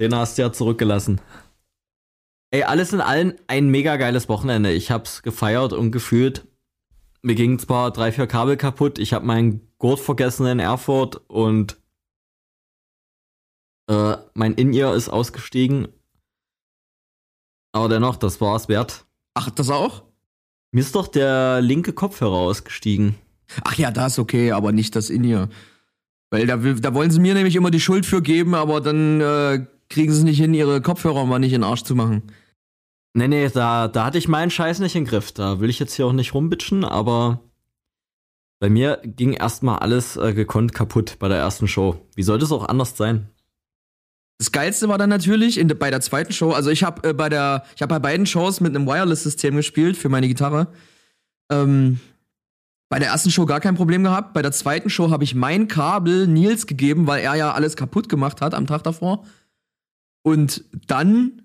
[0.00, 1.20] Den hast du ja zurückgelassen.
[2.50, 4.72] Ey, alles in allem ein mega geiles Wochenende.
[4.72, 6.46] Ich hab's gefeiert und gefühlt.
[7.22, 8.98] Mir gingen zwar drei, vier Kabel kaputt.
[8.98, 11.80] Ich hab meinen Gurt vergessen in Erfurt und
[13.88, 15.88] äh, mein In-Ear ist ausgestiegen.
[17.72, 19.06] Aber dennoch, das war's wert.
[19.34, 20.04] Ach, das auch?
[20.72, 23.16] Mir ist doch der linke Kopfhörer ausgestiegen.
[23.64, 25.48] Ach ja, das ist okay, aber nicht das In-Ear.
[26.30, 29.66] Weil da, da wollen sie mir nämlich immer die Schuld für geben, aber dann äh,
[29.88, 32.22] kriegen sie es nicht hin, ihre Kopfhörer mal nicht in den Arsch zu machen.
[33.14, 35.32] Nee, nee, da, da hatte ich meinen Scheiß nicht im Griff.
[35.32, 37.40] Da will ich jetzt hier auch nicht rumbitschen, aber
[38.58, 41.96] bei mir ging erstmal alles äh, gekonnt kaputt bei der ersten Show.
[42.14, 43.28] Wie sollte es auch anders sein?
[44.38, 46.52] Das geilste war dann natürlich in, bei der zweiten Show.
[46.52, 49.96] Also ich habe äh, bei der, ich habe bei beiden Shows mit einem Wireless-System gespielt
[49.96, 50.68] für meine Gitarre.
[51.50, 52.00] Ähm,
[52.88, 54.32] bei der ersten Show gar kein Problem gehabt.
[54.32, 58.08] Bei der zweiten Show habe ich mein Kabel Nils gegeben, weil er ja alles kaputt
[58.08, 59.24] gemacht hat am Tag davor.
[60.22, 61.42] Und dann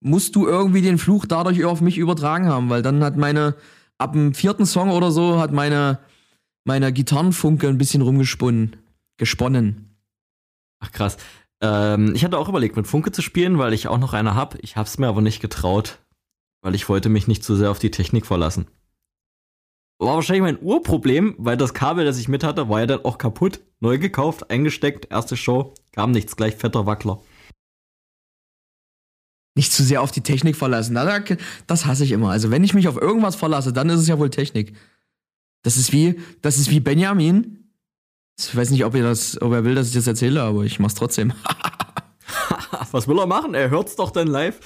[0.00, 3.56] musst du irgendwie den Fluch dadurch auf mich übertragen haben, weil dann hat meine,
[3.98, 5.98] ab dem vierten Song oder so, hat meine,
[6.64, 8.76] meine Gitarrenfunke ein bisschen rumgesponnen.
[9.16, 9.96] Gesponnen.
[10.80, 11.16] Ach krass.
[11.60, 14.62] Ähm, ich hatte auch überlegt, mit Funke zu spielen, weil ich auch noch eine hab.
[14.62, 15.98] Ich hab's mir aber nicht getraut,
[16.60, 18.66] weil ich wollte mich nicht zu sehr auf die Technik verlassen.
[19.98, 23.18] War wahrscheinlich mein Urproblem, weil das Kabel, das ich mit hatte, war ja dann auch
[23.18, 23.60] kaputt.
[23.80, 27.20] Neu gekauft, eingesteckt, erste Show, kam nichts, gleich fetter Wackler
[29.54, 30.98] nicht zu sehr auf die Technik verlassen.
[31.66, 32.30] Das hasse ich immer.
[32.30, 34.76] Also wenn ich mich auf irgendwas verlasse, dann ist es ja wohl Technik.
[35.62, 37.70] Das ist wie, das ist wie Benjamin.
[38.38, 40.80] Ich weiß nicht, ob er das, ob er will, dass ich das erzähle, aber ich
[40.80, 41.32] mach's trotzdem.
[42.90, 43.54] Was will er machen?
[43.54, 44.58] Er hört's doch dann live.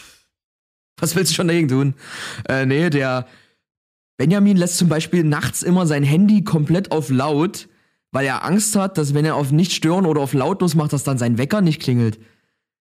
[0.98, 1.94] Was willst du schon dagegen tun?
[2.48, 3.26] Äh, nee, der
[4.18, 7.68] Benjamin lässt zum Beispiel nachts immer sein Handy komplett auf laut,
[8.10, 11.04] weil er Angst hat, dass wenn er auf nicht stören oder auf lautlos macht, dass
[11.04, 12.18] dann sein Wecker nicht klingelt.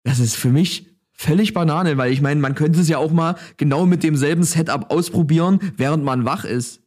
[0.04, 3.36] Das ist für mich völlig Banane, weil ich meine, man könnte es ja auch mal
[3.58, 6.82] genau mit demselben Setup ausprobieren, während man wach ist.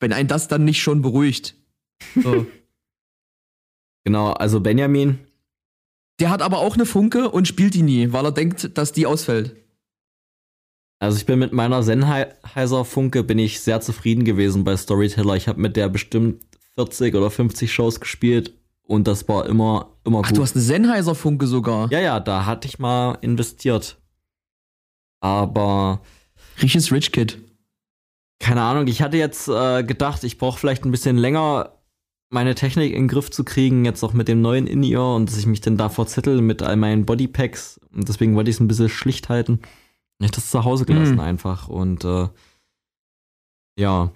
[0.00, 1.54] Wenn ein das dann nicht schon beruhigt.
[2.20, 2.46] So.
[4.04, 5.20] genau, also Benjamin.
[6.18, 9.06] Der hat aber auch eine Funke und spielt die nie, weil er denkt, dass die
[9.06, 9.63] ausfällt.
[11.04, 15.36] Also ich bin mit meiner Sennheiser Funke bin ich sehr zufrieden gewesen bei Storyteller.
[15.36, 16.42] Ich habe mit der bestimmt
[16.74, 18.54] 40 oder 50 Shows gespielt
[18.86, 20.38] und das war immer, immer Ach, gut.
[20.38, 21.90] du hast eine Sennheiser-Funke sogar.
[21.90, 23.98] Ja, ja, da hatte ich mal investiert.
[25.20, 26.00] Aber.
[26.60, 27.38] Richtiges Rich Kid.
[28.40, 31.78] Keine Ahnung, ich hatte jetzt äh, gedacht, ich brauche vielleicht ein bisschen länger,
[32.28, 35.38] meine Technik in den Griff zu kriegen, jetzt auch mit dem neuen In-Ear und dass
[35.38, 37.80] ich mich dann da verzettel mit all meinen Bodypacks.
[37.94, 39.60] Und deswegen wollte ich es ein bisschen schlicht halten.
[40.18, 41.20] Ich habe das zu Hause gelassen mhm.
[41.20, 41.68] einfach.
[41.68, 42.28] Und äh,
[43.78, 44.10] ja.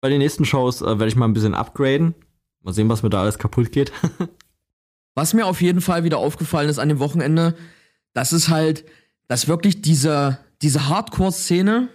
[0.00, 2.14] Bei den nächsten Shows äh, werde ich mal ein bisschen upgraden.
[2.62, 3.92] Mal sehen, was mir da alles kaputt geht.
[5.14, 7.54] was mir auf jeden Fall wieder aufgefallen ist an dem Wochenende,
[8.12, 8.84] das ist halt,
[9.28, 11.88] dass wirklich diese, diese Hardcore-Szene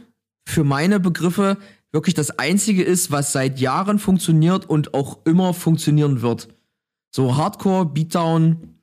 [0.47, 1.57] für meine Begriffe
[1.91, 6.49] wirklich das einzige ist, was seit Jahren funktioniert und auch immer funktionieren wird.
[7.11, 8.78] So Hardcore, Beatdown.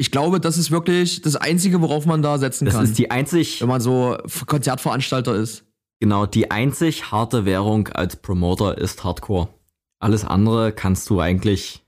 [0.00, 2.84] Ich glaube, das ist wirklich das Einzige, worauf man da setzen das kann.
[2.84, 3.60] Das ist die einzig.
[3.60, 5.66] Wenn man so Konzertveranstalter ist.
[6.00, 9.50] Genau, die einzig harte Währung als Promoter ist Hardcore.
[9.98, 11.84] Alles andere kannst du eigentlich,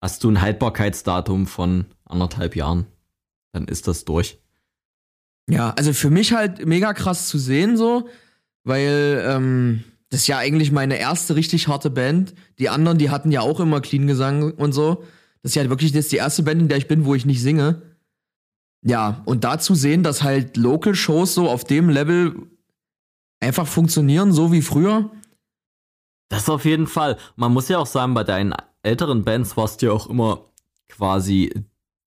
[0.00, 2.86] hast du ein Haltbarkeitsdatum von anderthalb Jahren,
[3.52, 4.38] dann ist das durch.
[5.50, 8.08] Ja, also für mich halt mega krass zu sehen so,
[8.64, 12.32] weil ähm, das ist ja eigentlich meine erste richtig harte Band.
[12.58, 15.04] Die anderen, die hatten ja auch immer Clean Gesang und so.
[15.46, 17.40] Das ist ja wirklich jetzt die erste Band, in der ich bin, wo ich nicht
[17.40, 17.80] singe.
[18.82, 22.50] Ja, und da zu sehen, dass halt Local Shows so auf dem Level
[23.38, 25.08] einfach funktionieren, so wie früher,
[26.28, 27.16] das auf jeden Fall.
[27.36, 30.46] Man muss ja auch sagen, bei deinen älteren Bands warst du ja auch immer
[30.88, 31.54] quasi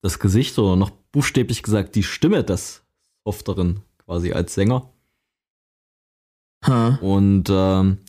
[0.02, 2.82] das Gesicht oder noch buchstäblich gesagt die Stimme des
[3.24, 4.92] Softeren quasi als Sänger.
[6.66, 6.98] Huh.
[7.00, 8.00] Und ähm,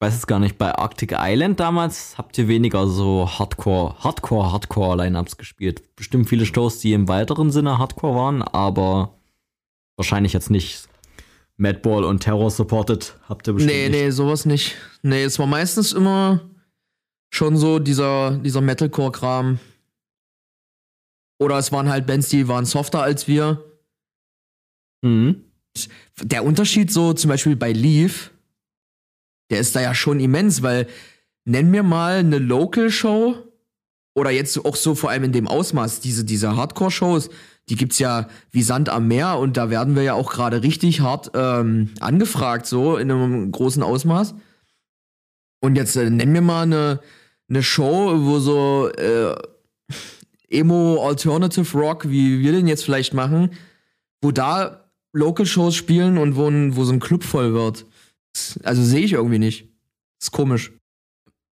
[0.00, 5.36] weiß es gar nicht, bei Arctic Island damals habt ihr weniger so Hardcore, Hardcore, Hardcore-Lineups
[5.36, 5.94] gespielt.
[5.94, 9.18] Bestimmt viele Shows, die im weiteren Sinne Hardcore waren, aber
[9.96, 10.88] wahrscheinlich jetzt nicht
[11.58, 14.00] Madball und Terror supported habt ihr bestimmt Nee, nicht.
[14.00, 14.76] nee, sowas nicht.
[15.02, 16.40] Nee, es war meistens immer
[17.30, 19.58] schon so dieser, dieser Metalcore-Kram.
[21.38, 23.62] Oder es waren halt Bands, die waren softer als wir.
[25.02, 25.44] Mhm.
[26.22, 28.30] Der Unterschied so zum Beispiel bei Leaf,
[29.50, 30.86] der ist da ja schon immens, weil
[31.44, 33.36] nenn mir mal eine Local-Show
[34.14, 37.30] oder jetzt auch so vor allem in dem Ausmaß, diese, diese Hardcore-Shows,
[37.68, 41.00] die gibt's ja wie Sand am Meer und da werden wir ja auch gerade richtig
[41.00, 44.34] hart ähm, angefragt, so in einem großen Ausmaß.
[45.60, 47.00] Und jetzt äh, nenn mir mal eine,
[47.48, 49.34] eine Show, wo so äh,
[50.48, 53.50] Emo Alternative Rock, wie wir den jetzt vielleicht machen,
[54.20, 57.86] wo da Local-Shows spielen und wo, wo so ein Club voll wird.
[58.62, 59.68] Also sehe ich irgendwie nicht.
[60.20, 60.72] Ist komisch.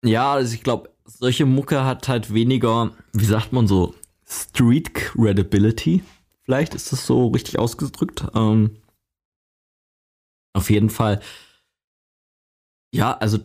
[0.05, 3.95] Ja, also ich glaube, solche Mucke hat halt weniger, wie sagt man so,
[4.27, 6.03] Street Credibility.
[6.43, 8.27] Vielleicht ist das so richtig ausgedrückt.
[8.35, 8.77] Ähm,
[10.55, 11.21] auf jeden Fall.
[12.93, 13.39] Ja, also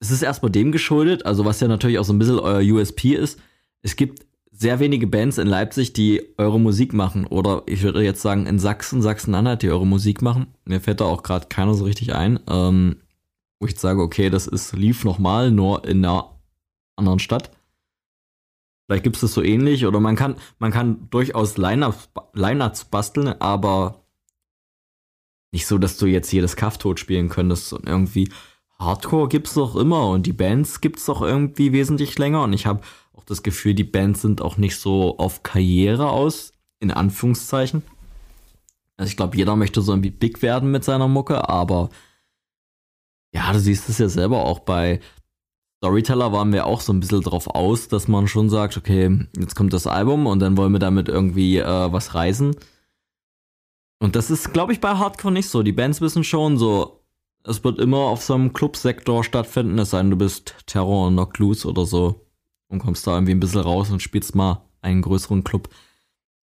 [0.00, 3.14] es ist erstmal dem geschuldet, also was ja natürlich auch so ein bisschen euer USP
[3.14, 3.40] ist.
[3.82, 4.26] Es gibt
[4.58, 7.26] sehr wenige Bands in Leipzig, die eure Musik machen.
[7.26, 10.48] Oder ich würde jetzt sagen, in Sachsen, Sachsen-Anhalt, die eure Musik machen.
[10.64, 12.40] Mir fällt da auch gerade keiner so richtig ein.
[12.48, 12.96] Ähm,
[13.60, 16.40] wo ich sage, okay, das ist lief nochmal, nur in einer
[16.96, 17.50] anderen Stadt.
[18.86, 23.28] Vielleicht gibt es das so ähnlich oder man kann, man kann durchaus Line-Ups Line basteln,
[23.40, 24.02] aber
[25.52, 28.28] nicht so, dass du jetzt jedes Kaff tot spielen könntest und irgendwie
[28.78, 32.80] Hardcore gibt's doch immer und die Bands gibt's doch irgendwie wesentlich länger und ich habe
[33.28, 37.82] das Gefühl, die Bands sind auch nicht so auf Karriere aus, in Anführungszeichen.
[38.96, 41.90] Also ich glaube, jeder möchte so irgendwie big werden mit seiner Mucke, aber
[43.32, 45.00] ja, du siehst es ja selber auch bei
[45.78, 49.54] Storyteller waren wir auch so ein bisschen drauf aus, dass man schon sagt, okay, jetzt
[49.54, 52.56] kommt das Album und dann wollen wir damit irgendwie äh, was reisen.
[54.00, 55.62] Und das ist, glaube ich, bei Hardcore nicht so.
[55.62, 57.04] Die Bands wissen schon so,
[57.44, 61.14] es wird immer auf so einem Clubsektor stattfinden, es sei denn, du bist Terror und
[61.14, 62.27] Knock Loose oder so
[62.68, 65.68] und kommst da irgendwie ein bisschen raus und spielst mal einen größeren Club.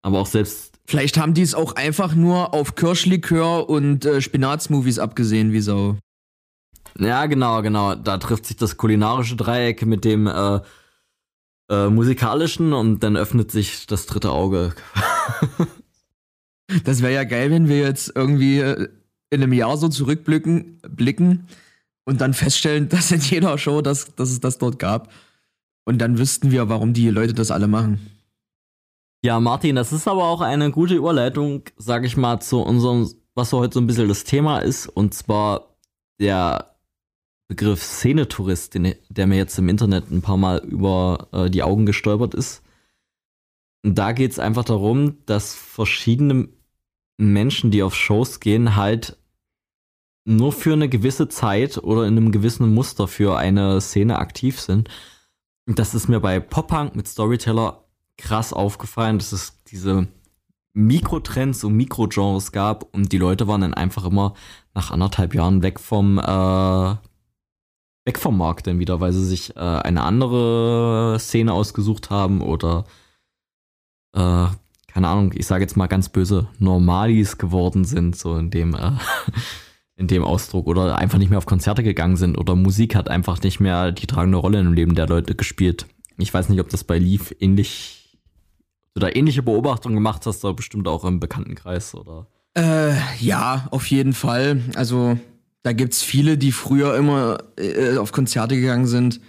[0.02, 0.78] Aber auch selbst.
[0.86, 5.96] Vielleicht haben die es auch einfach nur auf Kirschlikör und äh, Spinatsmovies abgesehen, wie Sau.
[6.98, 7.94] Ja, genau, genau.
[7.94, 10.60] Da trifft sich das kulinarische Dreieck mit dem äh,
[11.70, 14.74] äh, musikalischen und dann öffnet sich das dritte Auge.
[16.84, 18.88] das wäre ja geil, wenn wir jetzt irgendwie äh,
[19.30, 21.46] in einem Jahr so zurückblicken blicken
[22.04, 25.12] und dann feststellen, dass in jeder Show, dass, dass es das dort gab.
[25.88, 28.10] Und dann wüssten wir, warum die Leute das alle machen.
[29.24, 33.54] Ja, Martin, das ist aber auch eine gute Überleitung, sag ich mal, zu unserem, was
[33.54, 35.78] heute so ein bisschen das Thema ist, und zwar
[36.20, 36.76] der
[37.48, 41.86] Begriff Szenetourist, den, der mir jetzt im Internet ein paar Mal über äh, die Augen
[41.86, 42.62] gestolpert ist.
[43.82, 46.50] Und da geht es einfach darum, dass verschiedene
[47.16, 49.16] Menschen, die auf Shows gehen, halt
[50.26, 54.90] nur für eine gewisse Zeit oder in einem gewissen Muster für eine Szene aktiv sind.
[55.68, 57.84] Und das ist mir bei Pop-Punk mit Storyteller
[58.16, 60.08] krass aufgefallen, dass es diese
[60.72, 64.32] Mikrotrends und Mikrogenres gab und die Leute waren dann einfach immer
[64.72, 66.96] nach anderthalb Jahren weg vom äh,
[68.06, 72.86] weg vom Markt dann wieder, weil sie sich äh, eine andere Szene ausgesucht haben oder
[74.14, 74.46] äh,
[74.86, 78.92] keine Ahnung, ich sage jetzt mal ganz böse, Normalis geworden sind, so in dem äh,
[79.98, 83.42] in dem Ausdruck oder einfach nicht mehr auf Konzerte gegangen sind oder Musik hat einfach
[83.42, 85.86] nicht mehr die tragende Rolle im Leben der Leute gespielt.
[86.18, 88.16] Ich weiß nicht, ob das bei Leaf ähnlich
[88.94, 92.28] oder ähnliche Beobachtungen gemacht hast, aber bestimmt auch im Bekanntenkreis oder.
[92.56, 94.62] Äh, ja, auf jeden Fall.
[94.76, 95.18] Also
[95.64, 99.20] da gibt's viele, die früher immer äh, auf Konzerte gegangen sind.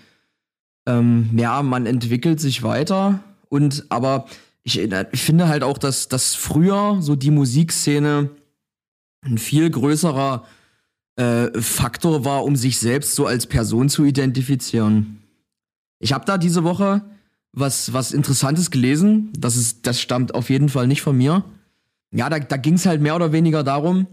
[0.88, 4.28] Ähm, ja, man entwickelt sich weiter und aber
[4.62, 8.30] ich, ich finde halt auch, dass, dass früher so die Musikszene
[9.24, 10.46] ein viel größerer
[11.20, 15.22] äh, Faktor war, um sich selbst so als Person zu identifizieren.
[16.00, 17.02] Ich habe da diese Woche
[17.52, 19.34] was, was Interessantes gelesen.
[19.38, 21.44] Das, ist, das stammt auf jeden Fall nicht von mir.
[22.12, 24.08] Ja, da, da ging es halt mehr oder weniger darum,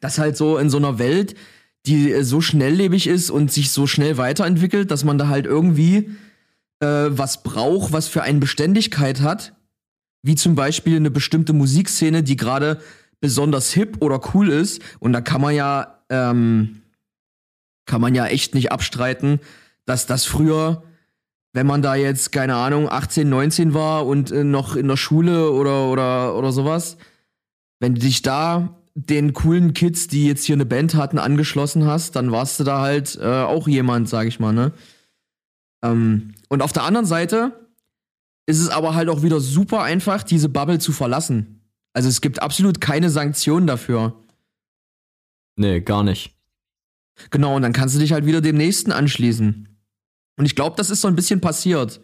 [0.00, 1.36] dass halt so in so einer Welt,
[1.86, 6.10] die so schnelllebig ist und sich so schnell weiterentwickelt, dass man da halt irgendwie
[6.80, 9.54] äh, was braucht, was für eine Beständigkeit hat.
[10.22, 12.80] Wie zum Beispiel eine bestimmte Musikszene, die gerade
[13.20, 14.82] besonders hip oder cool ist.
[14.98, 16.82] Und da kann man ja, ähm,
[17.86, 19.40] kann man ja echt nicht abstreiten,
[19.84, 20.82] dass das früher,
[21.52, 25.50] wenn man da jetzt, keine Ahnung, 18, 19 war und äh, noch in der Schule
[25.50, 26.96] oder, oder, oder sowas,
[27.80, 32.16] wenn du dich da den coolen Kids, die jetzt hier eine Band hatten, angeschlossen hast,
[32.16, 34.72] dann warst du da halt äh, auch jemand, sag ich mal, ne?
[35.84, 37.52] Ähm, und auf der anderen Seite
[38.46, 41.60] ist es aber halt auch wieder super einfach, diese Bubble zu verlassen.
[41.92, 44.23] Also es gibt absolut keine Sanktionen dafür.
[45.56, 46.36] Nee, gar nicht.
[47.30, 49.68] Genau, und dann kannst du dich halt wieder dem nächsten anschließen.
[50.36, 52.00] Und ich glaube, das ist so ein bisschen passiert.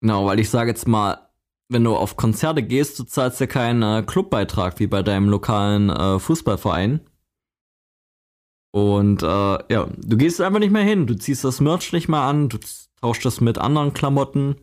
[0.00, 1.28] Genau, weil ich sage jetzt mal,
[1.68, 5.90] wenn du auf Konzerte gehst, du zahlst ja keinen äh, Clubbeitrag wie bei deinem lokalen
[5.90, 7.00] äh, Fußballverein.
[8.70, 11.06] Und äh, ja, du gehst einfach nicht mehr hin.
[11.06, 12.58] Du ziehst das Merch nicht mehr an, du
[13.00, 14.56] tauschst das mit anderen Klamotten.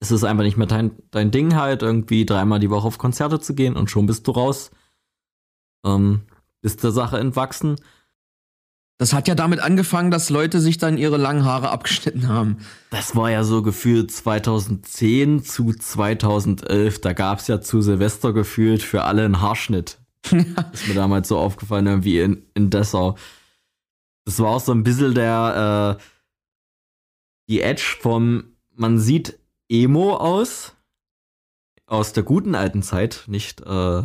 [0.00, 3.40] Es ist einfach nicht mehr dein, dein Ding halt, irgendwie dreimal die Woche auf Konzerte
[3.40, 4.70] zu gehen und schon bist du raus.
[5.84, 6.22] Ähm,
[6.62, 7.76] bist der Sache entwachsen.
[8.98, 12.58] Das hat ja damit angefangen, dass Leute sich dann ihre langen Haare abgeschnitten haben.
[12.90, 17.00] Das war ja so gefühlt 2010 zu 2011.
[17.00, 19.98] Da gab es ja zu Silvester gefühlt für alle einen Haarschnitt.
[20.72, 23.16] ist mir damals so aufgefallen, irgendwie in, in Dessau.
[24.24, 26.02] Das war auch so ein bisschen der, äh,
[27.48, 30.74] die Edge vom, man sieht Emo aus,
[31.86, 34.02] aus der guten alten Zeit, nicht, äh,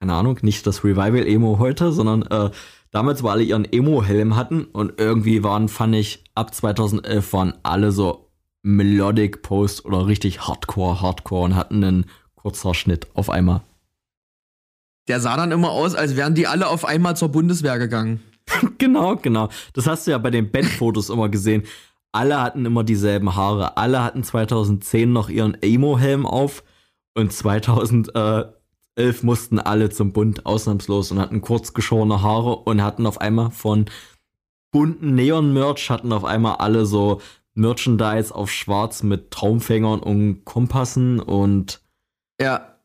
[0.00, 2.50] keine Ahnung, nicht das Revival-Emo heute, sondern äh,
[2.90, 7.90] damals, wo alle ihren Emo-Helm hatten und irgendwie waren, fand ich, ab 2011 waren alle
[7.90, 8.30] so
[8.62, 12.06] Melodic Post oder richtig Hardcore, Hardcore und hatten einen
[12.36, 13.62] Kurzhaarschnitt auf einmal.
[15.08, 18.20] Der sah dann immer aus, als wären die alle auf einmal zur Bundeswehr gegangen.
[18.78, 19.48] genau, genau.
[19.72, 21.64] Das hast du ja bei den Bandfotos immer gesehen.
[22.12, 23.76] Alle hatten immer dieselben Haare.
[23.76, 26.62] Alle hatten 2010 noch ihren Emo-Helm auf
[27.14, 27.32] und
[28.98, 33.52] 2011 mussten alle zum Bund ausnahmslos und hatten kurz geschorene Haare und hatten auf einmal
[33.52, 33.86] von
[34.72, 37.20] bunten Neon-Merch hatten auf einmal alle so
[37.54, 41.80] Merchandise auf schwarz mit Traumfängern und Kompassen und
[42.40, 42.76] ja,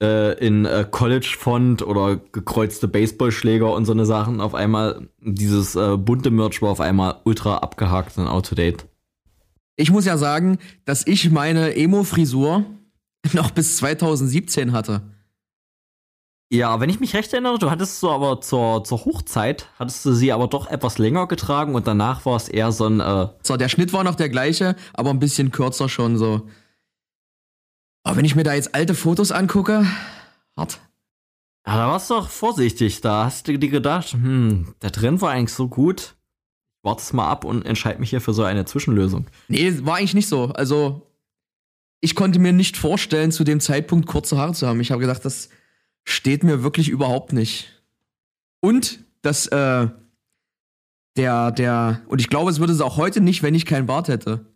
[0.00, 5.08] äh, in äh, College-Font oder gekreuzte Baseballschläger und so eine Sachen auf einmal.
[5.20, 8.86] Dieses äh, bunte Merch war auf einmal ultra abgehakt und out-to-date.
[9.76, 12.64] Ich muss ja sagen, dass ich meine Emo-Frisur
[13.32, 15.13] noch bis 2017 hatte.
[16.50, 20.12] Ja, wenn ich mich recht erinnere, du hattest so aber zur, zur Hochzeit, hattest du
[20.12, 23.00] sie aber doch etwas länger getragen und danach war es eher so ein.
[23.00, 26.48] Äh so, der Schnitt war noch der gleiche, aber ein bisschen kürzer schon so.
[28.04, 29.86] Aber wenn ich mir da jetzt alte Fotos angucke,
[30.56, 30.80] hart.
[31.66, 33.00] Ja, da warst du doch vorsichtig.
[33.00, 36.14] Da hast du dir gedacht, hm, der Trend war eigentlich so gut.
[36.82, 39.26] Warte es mal ab und entscheide mich hier für so eine Zwischenlösung.
[39.48, 40.48] Nee, war eigentlich nicht so.
[40.48, 41.10] Also,
[42.02, 44.80] ich konnte mir nicht vorstellen, zu dem Zeitpunkt kurze Haare zu haben.
[44.82, 45.48] Ich habe gedacht, das
[46.04, 47.82] steht mir wirklich überhaupt nicht.
[48.60, 49.88] Und dass, äh,
[51.16, 54.08] der, der, und ich glaube, es würde es auch heute nicht, wenn ich keinen Bart
[54.08, 54.46] hätte.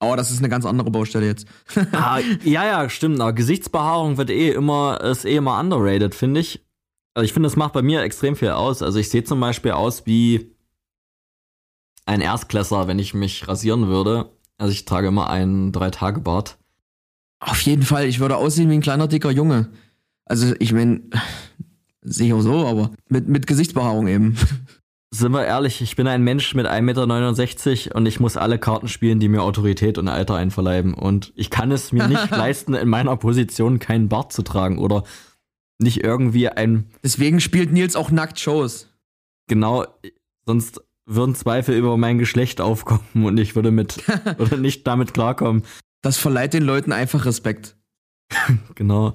[0.00, 1.46] Aber das ist eine ganz andere Baustelle jetzt.
[1.92, 3.20] ah, ja, ja, stimmt.
[3.20, 6.60] Aber Gesichtsbehaarung wird eh immer, ist eh immer underrated, finde ich.
[7.14, 8.82] Also ich finde, das macht bei mir extrem viel aus.
[8.82, 10.56] Also ich sehe zum Beispiel aus wie
[12.04, 14.32] ein Erstklässler, wenn ich mich rasieren würde.
[14.58, 16.58] Also ich trage immer einen Drei-Tage-Bart.
[17.42, 19.68] Auf jeden Fall, ich würde aussehen wie ein kleiner, dicker Junge.
[20.24, 21.02] Also ich meine,
[22.32, 24.36] auch so, aber mit, mit Gesichtsbehaarung eben
[25.14, 28.88] sind wir ehrlich, ich bin ein Mensch mit 1,69 Meter und ich muss alle Karten
[28.88, 30.94] spielen, die mir Autorität und Alter einverleiben.
[30.94, 35.04] Und ich kann es mir nicht leisten, in meiner Position keinen Bart zu tragen oder
[35.78, 36.88] nicht irgendwie ein.
[37.04, 38.88] Deswegen spielt Nils auch nackt Shows.
[39.48, 39.84] Genau,
[40.46, 44.02] sonst würden Zweifel über mein Geschlecht aufkommen und ich würde mit
[44.38, 45.62] oder nicht damit klarkommen.
[46.02, 47.76] Das verleiht den Leuten einfach Respekt.
[48.74, 49.14] genau.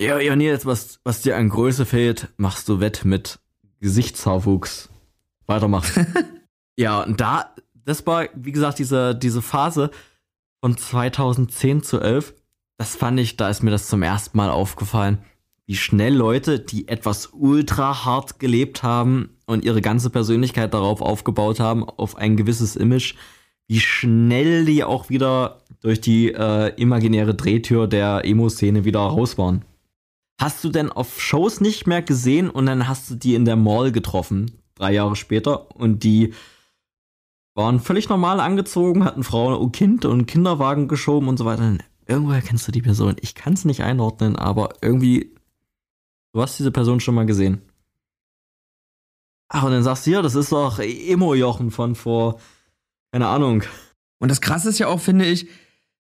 [0.00, 3.40] Ja, ja, Nils, was, was dir an Größe fehlt, machst du wett mit
[3.80, 4.90] Gesichtshaarwuchs.
[5.46, 6.06] Weitermachen.
[6.76, 9.90] ja, und da, das war, wie gesagt, diese, diese Phase
[10.60, 12.34] von 2010 zu 11,
[12.76, 15.18] das fand ich, da ist mir das zum ersten Mal aufgefallen,
[15.66, 21.60] wie schnell Leute, die etwas ultra hart gelebt haben und ihre ganze Persönlichkeit darauf aufgebaut
[21.60, 23.14] haben, auf ein gewisses Image,
[23.68, 29.64] wie schnell die auch wieder durch die äh, imaginäre Drehtür der Emo-Szene wieder raus waren.
[30.40, 33.56] Hast du denn auf Shows nicht mehr gesehen und dann hast du die in der
[33.56, 34.58] Mall getroffen?
[34.78, 35.74] drei Jahre später.
[35.76, 36.34] Und die
[37.54, 41.76] waren völlig normal angezogen, hatten Frau und Kind und Kinderwagen geschoben und so weiter.
[42.06, 43.16] Irgendwoher kennst du die Person.
[43.20, 45.34] Ich kann es nicht einordnen, aber irgendwie,
[46.32, 47.60] du hast diese Person schon mal gesehen.
[49.48, 52.38] Ach, und dann sagst du, ja, das ist doch Emo-Jochen von vor,
[53.12, 53.62] keine Ahnung.
[54.18, 55.48] Und das Krasse ist ja auch, finde ich,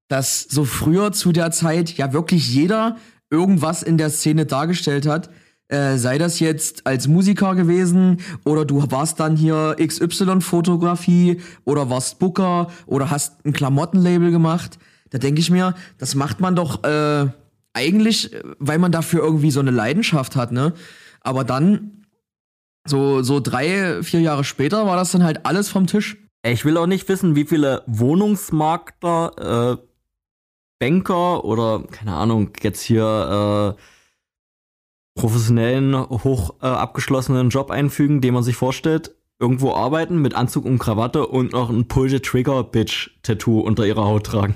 [0.08, 2.96] dass so früher zu der Zeit ja wirklich jeder
[3.30, 5.30] irgendwas in der Szene dargestellt hat.
[5.68, 12.20] Äh, sei das jetzt als Musiker gewesen oder du warst dann hier XY-Fotografie oder warst
[12.20, 14.78] Booker oder hast ein Klamottenlabel gemacht.
[15.10, 17.26] Da denke ich mir, das macht man doch äh,
[17.72, 20.72] eigentlich, weil man dafür irgendwie so eine Leidenschaft hat, ne?
[21.20, 22.04] Aber dann,
[22.86, 26.16] so, so drei, vier Jahre später, war das dann halt alles vom Tisch.
[26.52, 29.86] Ich will auch nicht wissen, wie viele Wohnungsmakler, äh,
[30.78, 33.82] Banker oder, keine Ahnung, jetzt hier äh,
[35.18, 40.78] professionellen, hoch äh, abgeschlossenen Job einfügen, den man sich vorstellt, irgendwo arbeiten mit Anzug und
[40.78, 44.54] Krawatte und noch ein Pull the Trigger Bitch Tattoo unter ihrer Haut tragen.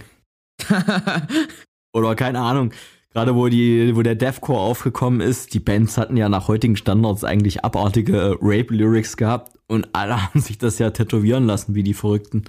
[1.92, 2.72] Oder keine Ahnung,
[3.10, 7.24] gerade wo die, wo der Deathcore aufgekommen ist, die Bands hatten ja nach heutigen Standards
[7.24, 12.44] eigentlich abartige Rape-Lyrics gehabt und alle haben sich das ja tätowieren lassen, wie die Verrückten.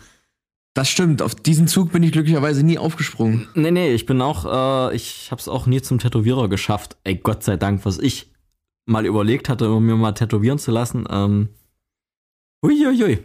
[0.73, 3.49] Das stimmt, auf diesen Zug bin ich glücklicherweise nie aufgesprungen.
[3.55, 6.95] Nee, nee, ich bin auch, äh, ich hab's auch nie zum Tätowierer geschafft.
[7.03, 8.31] Ey, Gott sei Dank, was ich
[8.85, 11.05] mal überlegt hatte, um mir mal tätowieren zu lassen.
[11.09, 11.49] Ähm,
[12.63, 13.19] Uiuiui.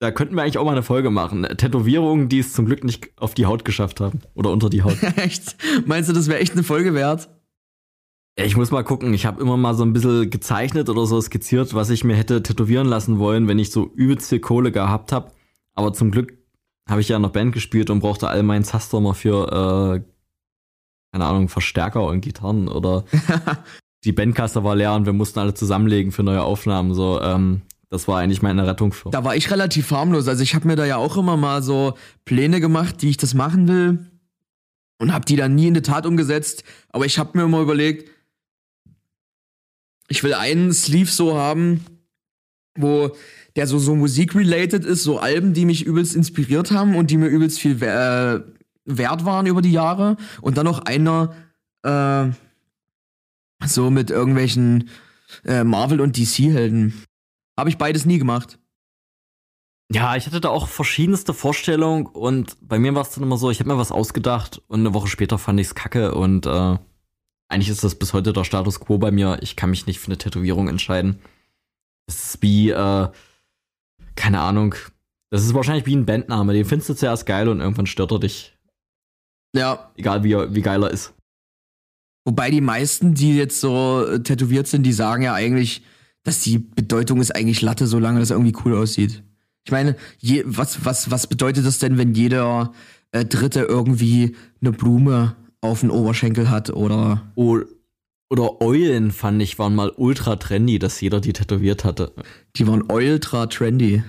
[0.00, 1.42] Da könnten wir eigentlich auch mal eine Folge machen.
[1.42, 4.20] Tätowierungen, die es zum Glück nicht auf die Haut geschafft haben.
[4.34, 4.96] Oder unter die Haut.
[5.16, 5.56] echt?
[5.86, 7.28] Meinst du, das wäre echt eine Folge wert?
[8.36, 9.12] Ich muss mal gucken.
[9.12, 12.44] Ich habe immer mal so ein bisschen gezeichnet oder so skizziert, was ich mir hätte
[12.44, 15.32] tätowieren lassen wollen, wenn ich so übelste Kohle gehabt habe.
[15.74, 16.38] Aber zum Glück
[16.88, 20.02] habe ich ja noch Band gespielt und brauchte all meinen Zaster für, äh,
[21.12, 23.04] keine Ahnung, Verstärker und Gitarren oder
[24.04, 26.94] die Bandkasse war leer und wir mussten alle zusammenlegen für neue Aufnahmen.
[26.94, 29.10] So, ähm, das war eigentlich meine Rettung für.
[29.10, 30.28] Da war ich relativ harmlos.
[30.28, 33.34] Also ich habe mir da ja auch immer mal so Pläne gemacht, die ich das
[33.34, 34.06] machen will.
[34.98, 36.64] Und habe die dann nie in die Tat umgesetzt.
[36.90, 38.10] Aber ich habe mir immer überlegt,
[40.08, 41.84] ich will einen Sleeve so haben,
[42.76, 43.12] wo
[43.56, 47.28] der so, so Musik-related ist, so Alben, die mich übelst inspiriert haben und die mir
[47.28, 48.40] übelst viel äh,
[48.84, 50.16] wert waren über die Jahre.
[50.40, 51.34] Und dann noch einer,
[51.82, 52.26] äh,
[53.66, 54.90] so mit irgendwelchen
[55.44, 56.92] äh, Marvel- und DC-Helden.
[57.58, 58.60] Habe ich beides nie gemacht.
[59.90, 63.50] Ja, ich hatte da auch verschiedenste Vorstellungen und bei mir war es dann immer so,
[63.50, 66.78] ich habe mir was ausgedacht und eine Woche später fand ich's kacke und äh,
[67.48, 69.38] eigentlich ist das bis heute der Status quo bei mir.
[69.40, 71.18] Ich kann mich nicht für eine Tätowierung entscheiden.
[72.06, 73.08] Es ist wie, äh,
[74.14, 74.76] keine Ahnung,
[75.30, 76.52] das ist wahrscheinlich wie ein Bandname.
[76.52, 78.56] Den findest du zuerst geil und irgendwann stört er dich.
[79.52, 79.90] Ja.
[79.96, 81.12] Egal wie, wie geil er ist.
[82.24, 85.82] Wobei die meisten, die jetzt so tätowiert sind, die sagen ja eigentlich,
[86.24, 89.22] dass die Bedeutung ist eigentlich Latte, solange das irgendwie cool aussieht.
[89.64, 92.72] Ich meine, je, was, was, was bedeutet das denn, wenn jeder
[93.12, 97.22] äh, Dritte irgendwie eine Blume auf den Oberschenkel hat oder.
[97.34, 97.58] Oh,
[98.30, 102.12] oder Eulen, fand ich, waren mal ultra trendy, dass jeder die tätowiert hatte.
[102.56, 104.02] Die waren ultra trendy.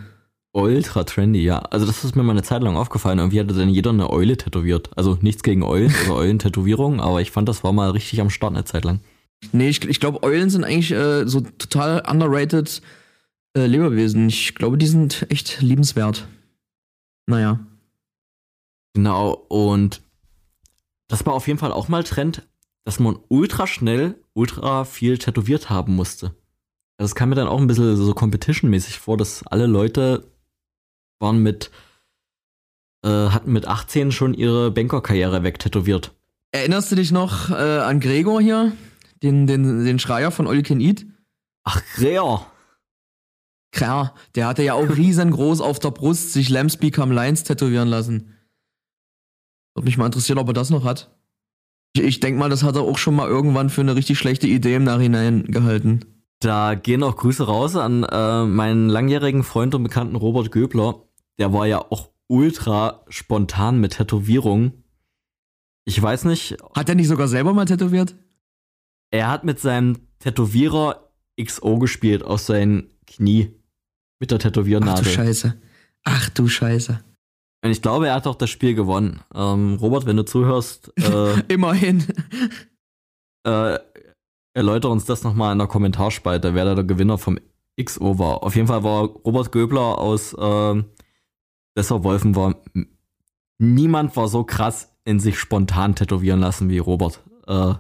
[0.51, 1.59] Ultra trendy, ja.
[1.59, 3.19] Also das ist mir mal eine Zeit lang aufgefallen.
[3.19, 4.89] Irgendwie hatte dann jeder eine Eule tätowiert.
[4.97, 8.53] Also nichts gegen Eulen oder Eulentätowierungen, aber ich fand, das war mal richtig am Start
[8.53, 8.99] eine Zeit lang.
[9.51, 12.81] Nee, ich, ich glaube, Eulen sind eigentlich äh, so total underrated
[13.55, 14.27] äh, Lebewesen.
[14.29, 16.27] Ich glaube, die sind echt liebenswert.
[17.27, 17.59] Naja.
[18.93, 20.01] Genau, und
[21.07, 22.47] das war auf jeden Fall auch mal Trend,
[22.85, 26.27] dass man ultra schnell, ultra viel tätowiert haben musste.
[26.97, 30.25] Also das kam mir dann auch ein bisschen so competition-mäßig vor, dass alle Leute
[31.19, 31.71] waren mit,
[33.05, 36.11] äh, hatten mit 18 schon ihre Bankerkarriere wegtätowiert.
[36.51, 38.73] Erinnerst du dich noch äh, an Gregor hier?
[39.23, 41.05] Den, den, den Schreier von All You Can Eat.
[41.63, 42.47] Ach, Gregor.
[43.71, 48.35] Klar, der hatte ja auch riesengroß auf der Brust sich Lambs Become Lions tätowieren lassen.
[49.75, 51.15] Würde mich mal interessieren, ob er das noch hat.
[51.93, 54.47] Ich, ich denke mal, das hat er auch schon mal irgendwann für eine richtig schlechte
[54.47, 56.05] Idee im Nachhinein gehalten.
[56.39, 61.03] Da gehen auch Grüße raus an äh, meinen langjährigen Freund und Bekannten Robert Göbler.
[61.37, 64.83] Der war ja auch ultra spontan mit Tätowierungen.
[65.85, 66.57] Ich weiß nicht.
[66.75, 68.15] Hat er nicht sogar selber mal tätowiert?
[69.11, 71.09] Er hat mit seinem Tätowierer
[71.41, 73.53] XO gespielt aus seinem Knie.
[74.19, 74.95] Mit der Tätowiernadel.
[74.99, 75.61] Ach du Scheiße.
[76.03, 76.99] Ach du Scheiße.
[77.61, 79.21] Und ich glaube, er hat auch das Spiel gewonnen.
[79.33, 80.91] Ähm, Robert, wenn du zuhörst.
[80.99, 82.05] Äh, Immerhin.
[83.45, 83.79] Äh,
[84.53, 87.39] erläutere uns das nochmal in der Kommentarspalte, wer da der Gewinner vom
[87.81, 88.43] XO war.
[88.43, 90.83] Auf jeden Fall war Robert Göbler aus äh,
[91.77, 92.55] Dessau Wolfen war.
[93.57, 97.21] Niemand war so krass in sich spontan tätowieren lassen wie Robert.
[97.47, 97.79] Äh, ja.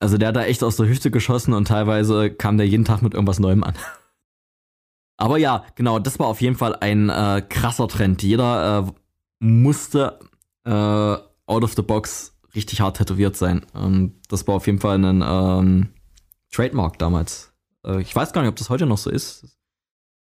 [0.00, 3.02] Also der hat da echt aus der Hüfte geschossen und teilweise kam der jeden Tag
[3.02, 3.74] mit irgendwas Neuem an.
[5.16, 8.22] Aber ja, genau, das war auf jeden Fall ein äh, krasser Trend.
[8.22, 8.92] Jeder äh,
[9.40, 10.20] musste
[10.64, 13.66] äh, out of the box richtig hart tätowiert sein.
[13.74, 15.88] Ähm, das war auf jeden Fall ein ähm,
[16.52, 17.52] Trademark damals.
[17.84, 19.58] Äh, ich weiß gar nicht, ob das heute noch so ist.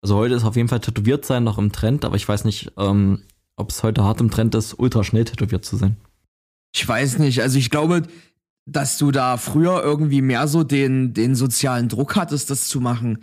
[0.01, 2.73] Also heute ist auf jeden Fall tätowiert sein noch im Trend, aber ich weiß nicht,
[2.77, 3.23] ähm,
[3.55, 5.97] ob es heute hart im Trend ist, ultra schnell tätowiert zu sein.
[6.75, 7.41] Ich weiß nicht.
[7.41, 8.03] Also ich glaube,
[8.65, 13.19] dass du da früher irgendwie mehr so den, den sozialen Druck hattest, das zu machen.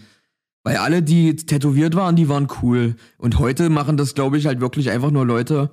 [0.62, 2.96] Weil alle, die tätowiert waren, die waren cool.
[3.16, 5.70] Und heute machen das, glaube ich, halt wirklich einfach nur Leute,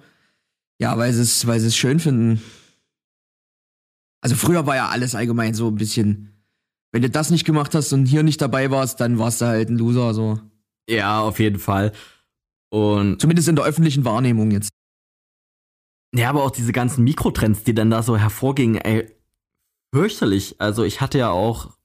[0.80, 2.42] ja, weil sie es, weil sie es schön finden.
[4.22, 6.34] Also früher war ja alles allgemein so ein bisschen.
[6.94, 9.70] Wenn du das nicht gemacht hast und hier nicht dabei warst, dann warst du halt
[9.70, 10.40] ein Loser, so.
[10.90, 11.92] Ja, auf jeden Fall.
[12.70, 14.70] Und Zumindest in der öffentlichen Wahrnehmung jetzt.
[16.16, 19.12] ja, aber auch diese ganzen Mikrotrends, die dann da so hervorgingen, ey,
[19.94, 20.56] fürchterlich.
[20.60, 21.78] Also ich hatte ja auch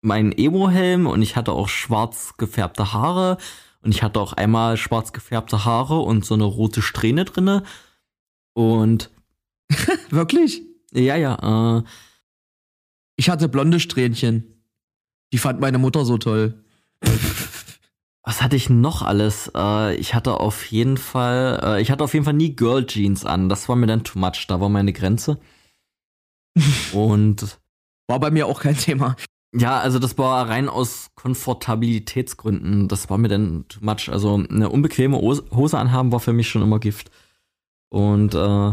[0.00, 3.38] meinen Emo-Helm und ich hatte auch schwarz gefärbte Haare
[3.82, 7.62] und ich hatte auch einmal schwarz gefärbte Haare und so eine rote Strähne drinne.
[8.54, 9.10] Und
[10.10, 10.62] Wirklich?
[10.92, 11.82] ja, ja, äh,
[13.16, 14.64] Ich hatte blonde Strähnchen.
[15.32, 16.64] Die fand meine Mutter so toll.
[18.22, 19.50] was hatte ich noch alles?
[19.54, 23.24] Äh, ich hatte auf jeden Fall, äh, ich hatte auf jeden Fall nie Girl Jeans
[23.24, 23.48] an.
[23.48, 24.46] Das war mir dann too much.
[24.48, 25.38] Da war meine Grenze.
[26.92, 27.58] und
[28.06, 29.16] War bei mir auch kein Thema.
[29.54, 32.88] Ja, also das war rein aus Komfortabilitätsgründen.
[32.88, 34.10] Das war mir dann too much.
[34.10, 37.10] Also eine unbequeme Hose anhaben war für mich schon immer Gift.
[37.88, 38.72] Und äh,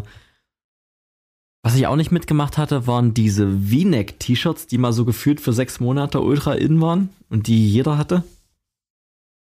[1.63, 5.79] was ich auch nicht mitgemacht hatte, waren diese V-Neck-T-Shirts, die mal so gefühlt für sechs
[5.79, 8.23] Monate ultra in waren und die jeder hatte.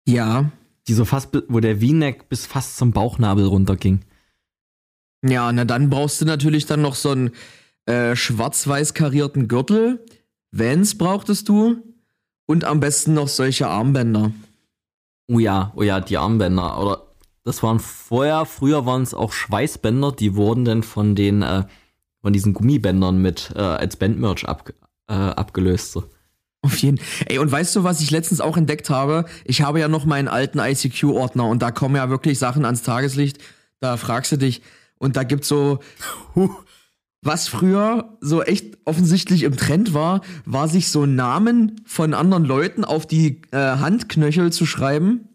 [0.06, 0.50] Ja.
[0.86, 4.02] Die so fast, wo der V-Neck bis fast zum Bauchnabel runterging.
[5.24, 7.30] Ja, na dann brauchst du natürlich dann noch so einen
[7.86, 10.04] äh, schwarz-weiß karierten Gürtel.
[10.50, 11.82] Vans brauchtest du.
[12.46, 14.32] Und am besten noch solche Armbänder.
[15.28, 16.80] Oh ja, oh ja, die Armbänder.
[16.80, 17.02] Oder
[17.44, 21.64] das waren vorher, früher waren es auch Schweißbänder, die wurden dann von den, äh,
[22.20, 24.72] von diesen Gummibändern mit äh, als Bandmerch ab,
[25.08, 25.92] äh, abgelöst.
[25.92, 26.04] So.
[26.62, 29.24] Auf jeden Ey, und weißt du, was ich letztens auch entdeckt habe?
[29.44, 33.38] Ich habe ja noch meinen alten ICQ-Ordner und da kommen ja wirklich Sachen ans Tageslicht.
[33.80, 34.62] Da fragst du dich.
[34.98, 35.80] Und da gibt's so.
[37.24, 42.84] Was früher so echt offensichtlich im Trend war, war sich so Namen von anderen Leuten
[42.84, 45.28] auf die äh, Handknöchel zu schreiben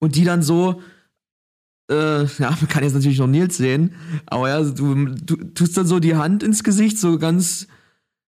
[0.00, 0.80] und die dann so,
[1.90, 3.94] äh, ja, man kann jetzt natürlich noch Nils sehen,
[4.24, 7.68] aber ja, du, du tust dann so die Hand ins Gesicht, so ganz,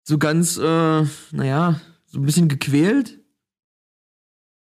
[0.02, 3.20] so ganz, äh, naja, so ein bisschen gequält.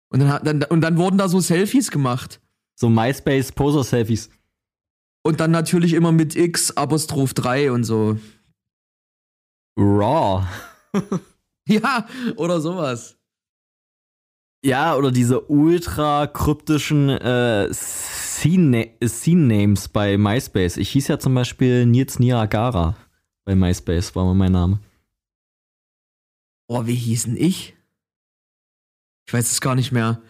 [0.10, 2.40] Und dann, dann, und dann wurden da so Selfies gemacht.
[2.76, 4.30] So MySpace-Poser-Selfies.
[5.26, 8.20] Und dann natürlich immer mit X, Apostroph 3 und so.
[9.78, 10.46] Raw.
[11.68, 13.18] Ja, oder sowas.
[14.64, 20.78] Ja, oder diese ultra kryptischen äh, Scene- Scene-Names bei MySpace.
[20.78, 22.96] Ich hieß ja zum Beispiel Nils Niagara
[23.46, 24.80] bei MySpace, war mal mein Name.
[26.68, 27.76] Oh, wie hieß denn ich?
[29.28, 30.22] Ich weiß es gar nicht mehr.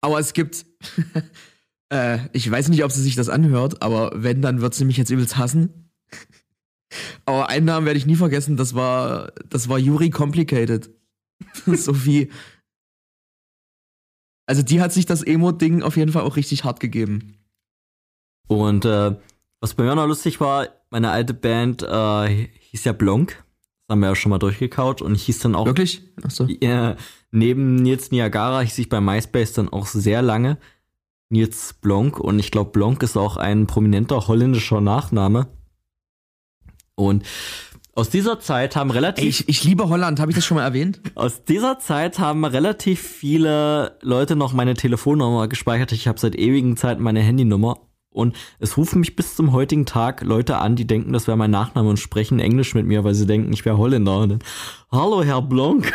[0.00, 0.66] Aber es gibt.
[1.90, 4.96] äh, ich weiß nicht, ob sie sich das anhört, aber wenn, dann wird sie mich
[4.96, 5.90] jetzt übelst hassen.
[7.26, 9.32] aber einen Namen werde ich nie vergessen, das war.
[9.48, 10.90] Das war Yuri Complicated.
[11.66, 12.30] Sophie.
[14.46, 17.36] Also die hat sich das Emo-Ding auf jeden Fall auch richtig hart gegeben.
[18.48, 19.14] Und äh,
[19.60, 23.44] was bei mir noch lustig war, meine alte Band äh, hieß ja Blonk.
[23.86, 26.02] Das haben wir ja schon mal durchgekaut und hieß dann auch Wirklich?
[26.22, 26.48] Achso.
[26.60, 26.96] Ja,
[27.30, 30.58] neben Nils Niagara hieß ich bei MySpace dann auch sehr lange
[31.30, 35.46] Nils Blonk und ich glaube, Blonk ist auch ein prominenter holländischer Nachname.
[36.96, 37.24] Und
[37.94, 40.64] aus dieser Zeit haben relativ Ey, ich, ich liebe Holland, habe ich das schon mal
[40.64, 41.00] erwähnt?
[41.14, 45.92] aus dieser Zeit haben relativ viele Leute noch meine Telefonnummer gespeichert.
[45.92, 47.78] Ich habe seit ewigen Zeiten meine Handynummer
[48.12, 51.52] und es rufen mich bis zum heutigen Tag Leute an, die denken, das wäre mein
[51.52, 54.26] Nachname und sprechen Englisch mit mir, weil sie denken, ich wäre Holländer.
[54.26, 54.40] Dann,
[54.90, 55.92] Hallo, Herr Blonk.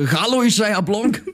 [0.00, 1.24] Hallo, ich sei Herr Blonk.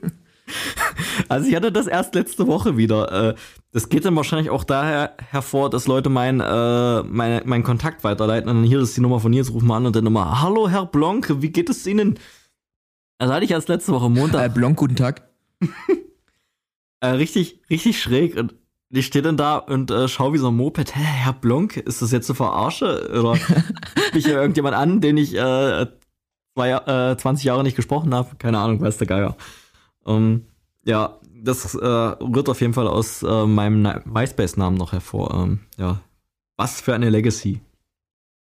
[1.27, 3.29] Also ich hatte das erst letzte Woche wieder.
[3.31, 3.35] Äh,
[3.71, 8.49] Das geht dann wahrscheinlich auch daher hervor, dass Leute meinen äh, meine, meinen Kontakt weiterleiten
[8.49, 10.69] und dann hier ist die Nummer von Nils, rufen wir an und dann immer, hallo
[10.69, 12.19] Herr Blonke, wie geht es Ihnen?
[13.17, 15.27] Also hatte ich erst letzte Woche Äh, Montag Blonk, guten Tag.
[17.01, 18.55] äh, richtig, richtig schräg und
[18.89, 22.01] ich stehe dann da und äh, schau wie so ein Moped, hä, Herr Blonk, ist
[22.01, 23.09] das jetzt eine Verarsche?
[23.09, 23.33] Oder
[24.13, 25.87] mich hier irgendjemand an, den ich äh,
[26.53, 28.35] zwei, äh, 20 Jahre nicht gesprochen habe?
[28.37, 29.35] Keine Ahnung, weiß der Geier.
[30.05, 30.45] Ähm,
[30.83, 35.33] ja, das äh, rührt auf jeden Fall aus äh, meinem Na- MySpace-Namen noch hervor.
[35.33, 36.01] Ähm, ja,
[36.57, 37.61] was für eine Legacy.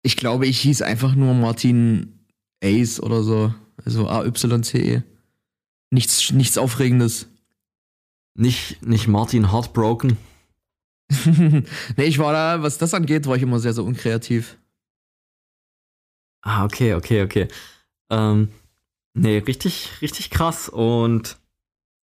[0.04, 2.20] Ich glaube, ich hieß einfach nur Martin
[2.64, 3.54] Ace oder so.
[3.84, 5.02] Also A-Y-C-E.
[5.92, 7.28] Nichts, nichts Aufregendes.
[8.38, 10.18] Nicht, nicht Martin Heartbroken.
[11.26, 14.58] nee, ich war da, was das angeht, war ich immer sehr, sehr unkreativ.
[16.42, 17.48] Ah, okay, okay, okay.
[18.10, 18.50] Ähm,
[19.14, 20.70] nee, richtig, richtig krass.
[20.70, 21.38] Und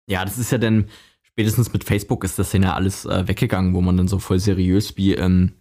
[0.07, 0.89] ja, das ist ja dann,
[1.23, 4.39] spätestens mit Facebook ist das dann ja alles äh, weggegangen, wo man dann so voll
[4.39, 5.53] seriös wie ähm,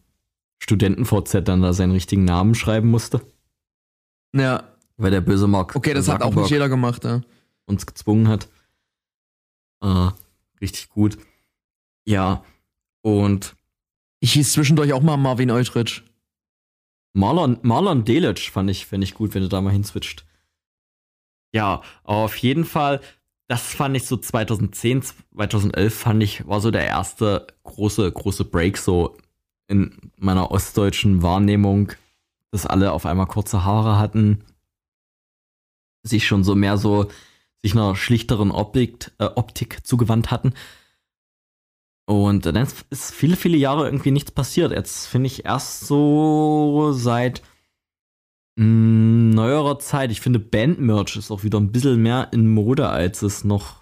[0.59, 3.21] Studenten-VZ dann da seinen richtigen Namen schreiben musste.
[4.35, 4.63] Ja,
[4.97, 7.21] Weil der böse Mark okay, das hat auch nicht jeder gemacht, ja.
[7.65, 8.47] uns gezwungen hat.
[9.81, 10.09] Äh,
[10.61, 11.17] richtig gut.
[12.05, 12.43] Ja,
[13.01, 13.55] und
[14.19, 16.03] Ich hieß zwischendurch auch mal Marvin Eutrich.
[17.13, 20.25] Marlon, Marlon Delic fand ich, fände ich gut, wenn du da mal hinswitcht.
[21.53, 23.01] Ja, auf jeden Fall,
[23.51, 25.03] das fand ich so 2010,
[25.35, 29.17] 2011 fand ich, war so der erste große, große Break so
[29.67, 31.91] in meiner ostdeutschen Wahrnehmung,
[32.51, 34.45] dass alle auf einmal kurze Haare hatten,
[36.01, 37.09] sich schon so mehr so,
[37.61, 40.53] sich einer schlichteren Optik, äh, Optik zugewandt hatten.
[42.05, 44.71] Und dann ist viele, viele Jahre irgendwie nichts passiert.
[44.71, 47.41] Jetzt finde ich erst so seit
[48.61, 52.89] mh, mm, neuerer Zeit, ich finde Bandmerch ist auch wieder ein bisschen mehr in Mode,
[52.89, 53.81] als es noch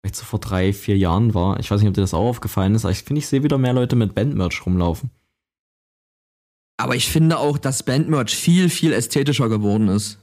[0.00, 1.58] vielleicht so vor drei, vier Jahren war.
[1.60, 3.58] Ich weiß nicht, ob dir das auch aufgefallen ist, aber ich finde, ich sehe wieder
[3.58, 5.10] mehr Leute mit Bandmerch rumlaufen.
[6.78, 10.18] Aber ich finde auch, dass Bandmerch viel, viel ästhetischer geworden ist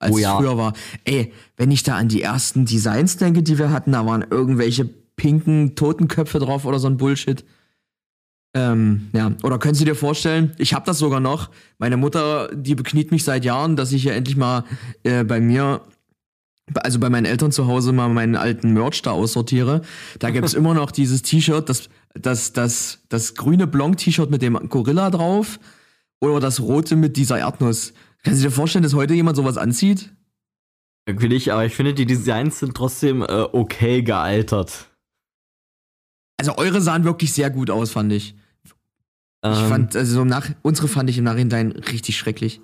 [0.00, 0.32] als oh ja.
[0.32, 0.72] es früher war.
[1.04, 4.86] Ey, wenn ich da an die ersten Designs denke, die wir hatten, da waren irgendwelche
[4.86, 7.44] pinken Totenköpfe drauf oder so ein Bullshit.
[8.52, 11.50] Ähm, ja, oder könntest du dir vorstellen, ich habe das sogar noch.
[11.78, 14.64] Meine Mutter, die bekniet mich seit Jahren, dass ich ja endlich mal
[15.04, 15.82] äh, bei mir,
[16.74, 19.82] also bei meinen Eltern zu Hause mal meinen alten Merch da aussortiere.
[20.18, 25.10] Da gibt's immer noch dieses T-Shirt, das, das, das, das grüne Blanc-T-Shirt mit dem Gorilla
[25.10, 25.60] drauf
[26.20, 27.92] oder das rote mit dieser Erdnuss.
[28.24, 30.12] Kannst du dir vorstellen, dass heute jemand sowas anzieht?
[31.06, 34.90] Irgendwie nicht, aber ich finde, die Designs sind trotzdem äh, okay gealtert.
[36.36, 38.34] Also eure sahen wirklich sehr gut aus, fand ich.
[39.42, 42.60] Ähm, ich fand, also so nach, unsere fand ich im Nachhinein richtig schrecklich.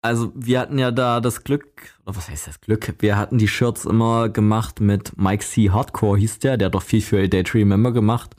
[0.00, 1.66] Also wir hatten ja da das Glück,
[2.06, 2.94] oder was heißt das Glück?
[3.00, 5.70] Wir hatten die Shirts immer gemacht mit Mike C.
[5.70, 8.36] Hardcore hieß der, der hat doch viel für A Day to Remember gemacht.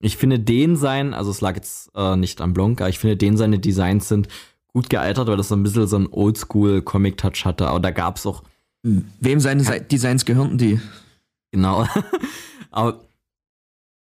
[0.00, 3.16] Ich finde den sein, also es lag jetzt äh, nicht am Blanc, aber ich finde
[3.16, 4.28] den seine Designs sind
[4.72, 8.26] gut gealtert, weil das so ein bisschen so ein Oldschool-Comic-Touch hatte, aber da gab es
[8.26, 8.42] auch.
[8.82, 10.80] Wem seine Designs gehörten die?
[11.50, 11.86] Genau.
[12.70, 13.07] Aber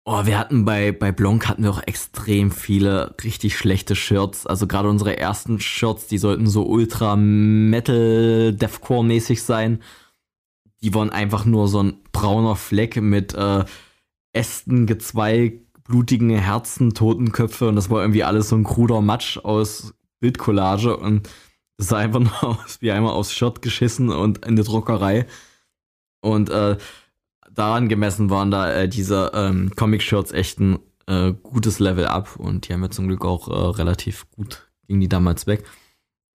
[0.05, 4.45] oh, wir hatten bei, bei Blanc hatten wir auch extrem viele richtig schlechte Shirts.
[4.45, 9.81] Also gerade unsere ersten Shirts, die sollten so ultra Metal Deathcore mäßig sein.
[10.81, 13.65] Die waren einfach nur so ein brauner Fleck mit äh,
[14.31, 19.93] Ästen, Gezweig, blutigen Herzen, Totenköpfe und das war irgendwie alles so ein kruder Matsch aus
[20.19, 21.29] Bildcollage und
[21.77, 25.25] das sah einfach nur aus wie einmal aufs Shirt geschissen und in der Druckerei.
[26.21, 26.77] Und äh,
[27.55, 32.67] daran gemessen waren da äh, diese ähm, Comic-Shirts echt ein äh, gutes Level up und
[32.67, 35.65] die haben ja zum Glück auch äh, relativ gut gegen die damals weg.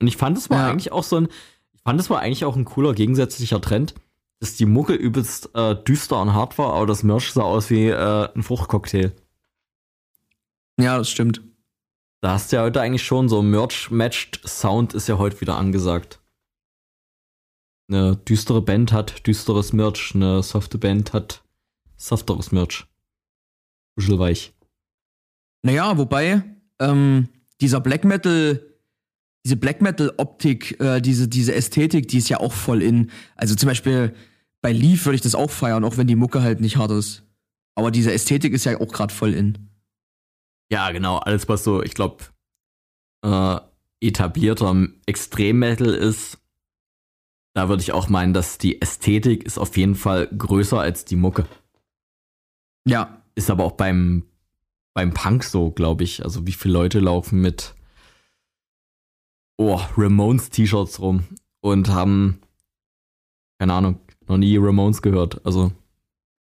[0.00, 0.70] Und ich fand, es war ja.
[0.70, 1.28] eigentlich auch so ein,
[1.72, 3.94] ich fand, es war eigentlich auch ein cooler gegensätzlicher Trend,
[4.40, 7.88] dass die Mucke übelst äh, düster und hart war, aber das Merch sah aus wie
[7.88, 9.12] äh, ein Fruchtcocktail.
[10.78, 11.42] Ja, das stimmt.
[12.20, 16.20] Da hast du ja heute eigentlich schon so Merch-Matched Sound ist ja heute wieder angesagt
[17.88, 21.42] eine düstere Band hat düsteres Merch, eine softe Band hat
[21.96, 22.86] softeres Merch.
[23.96, 24.52] Kuschelweich.
[25.62, 26.44] Naja, wobei,
[26.78, 27.28] ähm,
[27.60, 28.62] dieser Black Metal,
[29.44, 33.10] diese Black Metal-Optik, äh, diese, diese Ästhetik, die ist ja auch voll in.
[33.34, 34.14] Also zum Beispiel
[34.60, 37.24] bei Leaf würde ich das auch feiern, auch wenn die Mucke halt nicht hart ist.
[37.74, 39.70] Aber diese Ästhetik ist ja auch gerade voll in.
[40.70, 41.18] Ja, genau.
[41.18, 42.24] Alles, was so, ich glaube,
[43.24, 43.58] äh,
[44.00, 46.38] etablierter Extrem-Metal ist,
[47.58, 51.16] da würde ich auch meinen, dass die Ästhetik ist auf jeden Fall größer als die
[51.16, 51.44] Mucke.
[52.86, 53.20] Ja.
[53.34, 54.22] Ist aber auch beim,
[54.94, 56.22] beim Punk so, glaube ich.
[56.22, 57.74] Also wie viele Leute laufen mit
[59.56, 61.24] oh, Ramones-T-Shirts rum
[61.60, 62.38] und haben,
[63.58, 63.98] keine Ahnung,
[64.28, 65.44] noch nie Ramones gehört.
[65.44, 65.72] Also.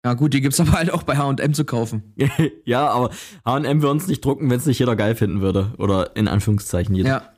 [0.06, 2.14] Ja, gut, die gibt es aber halt auch bei HM zu kaufen.
[2.64, 3.10] ja, aber
[3.45, 5.74] HM würde uns nicht drucken, wenn es nicht jeder geil finden würde.
[5.78, 7.10] Oder in Anführungszeichen jeder.
[7.10, 7.33] Ja.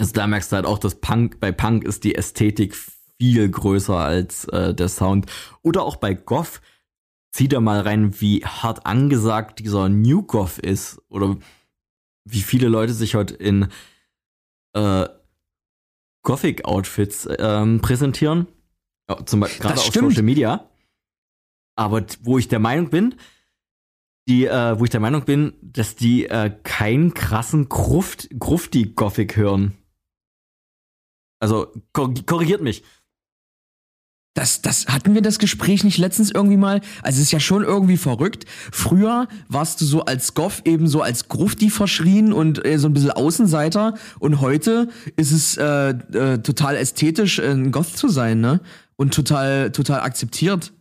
[0.00, 3.98] Also da merkst du halt auch, dass Punk, bei Punk ist die Ästhetik viel größer
[3.98, 5.30] als äh, der Sound.
[5.60, 6.62] Oder auch bei Goth.
[7.32, 11.02] Zieh da mal rein, wie hart angesagt dieser New Goth ist.
[11.10, 11.36] Oder
[12.24, 13.68] wie viele Leute sich heute in
[14.72, 15.06] äh,
[16.22, 18.46] Gothic-Outfits ähm, präsentieren.
[19.06, 20.66] Ja, zum Beispiel gerade auf Social Media.
[21.76, 23.16] Aber wo ich der Meinung bin,
[24.28, 29.76] die, äh, wo ich der Meinung bin, dass die äh, keinen krassen Gruft, Grufti-Gothic hören.
[31.40, 32.84] Also korrigiert mich.
[34.34, 36.80] Das, das hatten wir das Gespräch nicht letztens irgendwie mal.
[37.02, 38.44] Also es ist ja schon irgendwie verrückt.
[38.70, 42.92] Früher warst du so als Goff eben so als Grufti verschrien und äh, so ein
[42.92, 43.94] bisschen Außenseiter.
[44.20, 48.60] Und heute ist es äh, äh, total ästhetisch, ein Goth zu sein, ne?
[48.94, 50.72] Und total, total akzeptiert.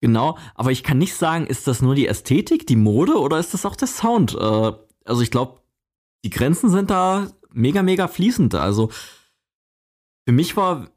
[0.00, 3.52] Genau, aber ich kann nicht sagen, ist das nur die Ästhetik, die Mode oder ist
[3.54, 4.34] das auch der Sound?
[4.34, 4.72] Äh,
[5.04, 5.60] also ich glaube,
[6.24, 8.54] die Grenzen sind da mega, mega fließend.
[8.54, 8.90] Also
[10.26, 10.88] für mich war,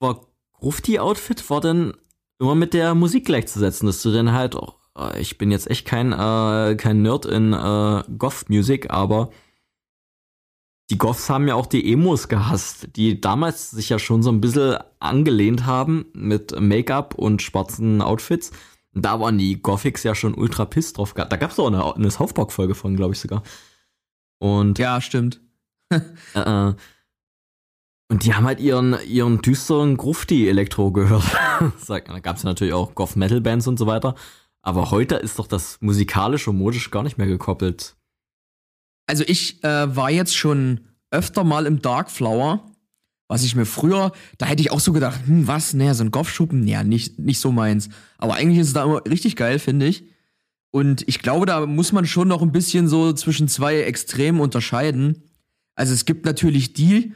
[0.00, 1.94] war Grufti-Outfit war dann
[2.38, 5.86] immer mit der Musik gleichzusetzen, dass du dann halt auch äh, ich bin jetzt echt
[5.86, 9.30] kein, äh, kein Nerd in äh, Goth-Music, aber
[10.90, 14.40] die Goths haben ja auch die Emos gehasst, die damals sich ja schon so ein
[14.40, 18.52] bisschen angelehnt haben mit Make-up und schwarzen Outfits.
[18.92, 21.14] Da waren die Gothics ja schon ultra piss drauf.
[21.14, 23.42] Da gab es auch eine, eine South Park-Folge von, glaube ich sogar.
[24.38, 25.40] Und ja, stimmt.
[26.34, 26.72] äh,
[28.12, 31.24] und die haben halt ihren, ihren düsteren Grufti-Elektro gehört.
[31.88, 34.16] da gab es natürlich auch Goth-Metal-Bands und so weiter.
[34.60, 37.96] Aber heute ist doch das musikalisch und modisch gar nicht mehr gekoppelt.
[39.06, 42.70] Also ich äh, war jetzt schon öfter mal im Dark Flower,
[43.28, 46.10] was ich mir früher, da hätte ich auch so gedacht, hm, was, naja, so ein
[46.10, 47.88] Goff-Schuppen, ja, nicht, nicht so meins.
[48.18, 50.04] Aber eigentlich ist es da immer richtig geil, finde ich.
[50.70, 55.22] Und ich glaube, da muss man schon noch ein bisschen so zwischen zwei Extremen unterscheiden.
[55.76, 57.14] Also es gibt natürlich die,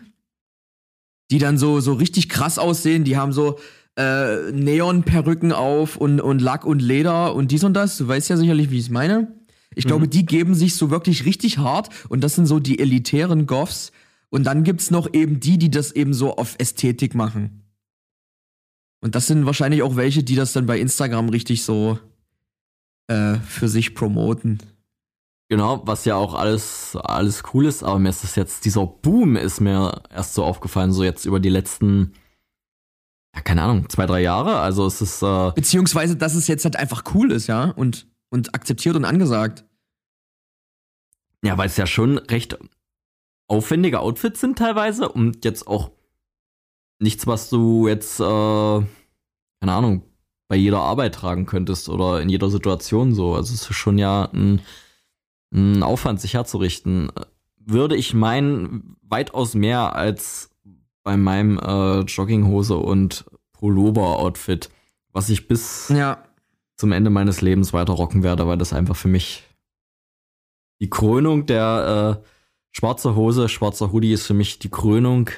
[1.31, 3.59] die dann so, so richtig krass aussehen, die haben so
[3.97, 7.97] äh, Neon-Perücken auf und, und Lack und Leder und dies und das.
[7.97, 9.35] Du weißt ja sicherlich, wie ich es meine.
[9.74, 9.89] Ich mhm.
[9.89, 13.93] glaube, die geben sich so wirklich richtig hart und das sind so die elitären Goffs.
[14.29, 17.62] Und dann gibt's noch eben die, die das eben so auf Ästhetik machen.
[19.01, 21.99] Und das sind wahrscheinlich auch welche, die das dann bei Instagram richtig so
[23.07, 24.59] äh, für sich promoten.
[25.49, 29.36] Genau, was ja auch alles, alles cool ist, aber mir ist das jetzt, dieser Boom
[29.36, 32.14] ist mir erst so aufgefallen, so jetzt über die letzten,
[33.34, 34.59] ja, keine Ahnung, zwei, drei Jahre.
[34.59, 35.22] Also es ist.
[35.22, 39.64] Äh Beziehungsweise, dass es jetzt halt einfach cool ist, ja, und, und akzeptiert und angesagt.
[41.44, 42.59] Ja, weil es ja schon recht
[43.47, 45.92] aufwendige Outfits sind teilweise und jetzt auch
[46.99, 50.03] nichts, was du jetzt, äh, keine Ahnung,
[50.49, 53.34] bei jeder Arbeit tragen könntest oder in jeder Situation so.
[53.34, 54.61] Also es ist schon ja ein
[55.53, 57.11] einen Aufwand, sich herzurichten,
[57.59, 60.51] würde ich meinen, weitaus mehr als
[61.03, 64.70] bei meinem äh, Jogginghose und Pullover-Outfit,
[65.12, 66.22] was ich bis ja.
[66.76, 69.44] zum Ende meines Lebens weiter rocken werde, weil das einfach für mich
[70.80, 72.28] die Krönung der äh,
[72.72, 75.30] schwarze Hose, schwarzer Hoodie ist für mich die Krönung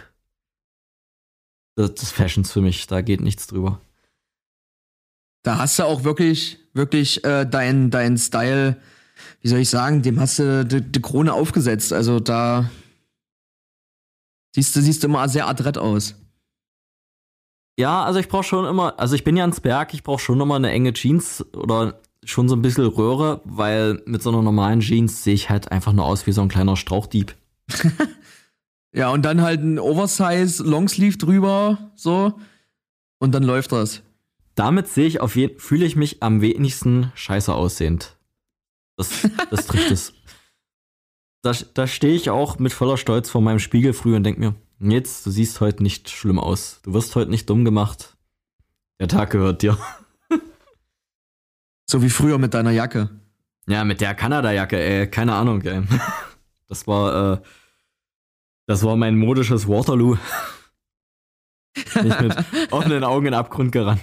[1.76, 2.86] des, Fashions für mich.
[2.86, 3.80] Da geht nichts drüber.
[5.42, 8.76] Da hast du auch wirklich, wirklich äh, dein, dein Style
[9.40, 11.92] wie soll ich sagen, dem hast du die, Krone aufgesetzt.
[11.92, 12.70] Also da
[14.54, 16.16] siehst du, siehst du immer sehr adrett aus.
[17.78, 20.40] Ja, also ich brauche schon immer, also ich bin ja ans Berg, ich brauche schon
[20.40, 24.80] immer eine enge Jeans oder schon so ein bisschen Röhre, weil mit so einer normalen
[24.80, 27.36] Jeans sehe ich halt einfach nur aus wie so ein kleiner Strauchdieb.
[28.92, 32.34] ja, und dann halt ein Oversize Longsleeve drüber, so.
[33.20, 34.02] Und dann läuft das.
[34.56, 38.17] Damit sehe ich auf jeden, fühle ich mich am wenigsten scheiße aussehend.
[38.98, 40.12] Das, das trifft es.
[41.42, 44.54] Da, da stehe ich auch mit voller Stolz vor meinem Spiegel früh und denke mir,
[44.80, 46.80] jetzt, du siehst heute nicht schlimm aus.
[46.82, 48.16] Du wirst heute nicht dumm gemacht.
[49.00, 49.78] Der Tag gehört dir.
[51.90, 53.08] So wie früher mit deiner Jacke.
[53.66, 55.08] Ja, mit der Kanada-Jacke, ey.
[55.08, 55.82] Keine Ahnung, ey.
[56.68, 57.38] Das war, äh,
[58.66, 60.18] das war mein modisches Waterloo.
[61.74, 62.36] ich mit
[62.70, 64.02] offenen Augen in den Abgrund gerannt.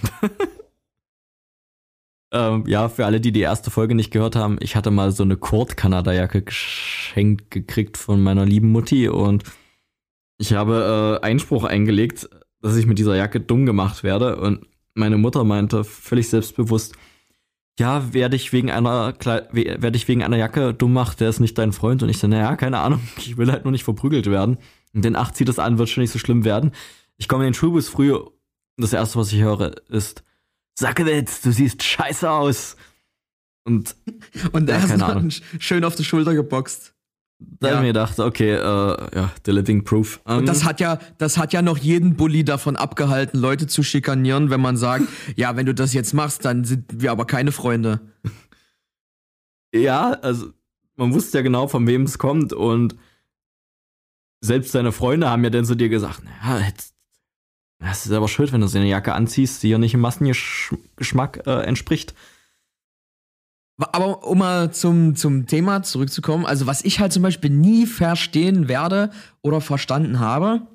[2.32, 5.22] Ähm, ja, für alle, die die erste Folge nicht gehört haben, ich hatte mal so
[5.22, 9.44] eine Kurt-Kanada-Jacke geschenkt gekriegt von meiner lieben Mutti und
[10.38, 12.28] ich habe äh, Einspruch eingelegt,
[12.60, 16.96] dass ich mit dieser Jacke dumm gemacht werde und meine Mutter meinte völlig selbstbewusst,
[17.78, 19.14] ja, wer dich wegen einer
[19.52, 22.26] wer dich wegen einer Jacke dumm macht, der ist nicht dein Freund und ich so,
[22.26, 24.58] naja, keine Ahnung, ich will halt nur nicht verprügelt werden.
[24.94, 26.72] Und den 8 zieht es an, wird schon nicht so schlimm werden.
[27.18, 28.32] Ich komme in den Schulbus früh und
[28.78, 30.24] das erste, was ich höre, ist
[30.78, 32.76] Sackelitz, du siehst scheiße aus.
[33.64, 33.96] Und,
[34.52, 36.94] und der ja, ist dann schön auf die Schulter geboxt.
[37.38, 37.74] Da ja.
[37.74, 38.58] habe ich mir gedacht, okay, äh,
[39.16, 40.20] ja, the living proof.
[40.24, 43.66] Um, und das ähm, hat ja, das hat ja noch jeden Bully davon abgehalten, Leute
[43.66, 45.04] zu schikanieren, wenn man sagt,
[45.36, 48.00] ja, wenn du das jetzt machst, dann sind wir aber keine Freunde.
[49.74, 50.52] Ja, also
[50.94, 52.96] man wusste ja genau, von wem es kommt und
[54.40, 56.95] selbst deine Freunde haben ja dann zu dir gesagt, naja, jetzt
[57.78, 61.46] das ist aber schuld, wenn du so eine Jacke anziehst, die ja nicht im Massengeschmack
[61.46, 62.14] äh, entspricht.
[63.78, 68.68] Aber um mal zum, zum Thema zurückzukommen, also was ich halt zum Beispiel nie verstehen
[68.68, 69.10] werde
[69.42, 70.66] oder verstanden habe,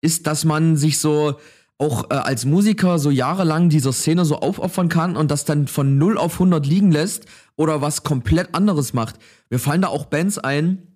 [0.00, 1.36] ist, dass man sich so
[1.78, 5.98] auch äh, als Musiker so jahrelang dieser Szene so aufopfern kann und das dann von
[5.98, 7.26] 0 auf 100 liegen lässt
[7.56, 9.16] oder was komplett anderes macht.
[9.50, 10.95] Mir fallen da auch Bands ein,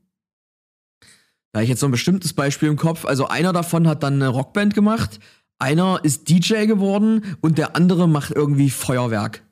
[1.53, 3.05] da habe ich jetzt so ein bestimmtes Beispiel im Kopf.
[3.05, 5.21] Also einer davon hat dann eine Rockband gemacht,
[5.59, 9.45] einer ist DJ geworden und der andere macht irgendwie Feuerwerk.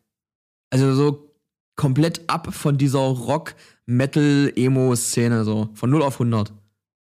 [0.70, 1.34] Also so
[1.76, 6.53] komplett ab von dieser Rock-Metal-Emo-Szene, so von 0 auf 100.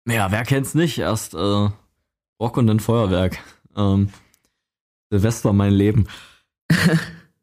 [0.09, 0.99] Ja, wer kennt's nicht?
[0.99, 1.68] Erst äh,
[2.40, 3.38] Rock und dann Feuerwerk.
[3.76, 4.09] Ähm,
[5.11, 6.07] Silvester mein Leben.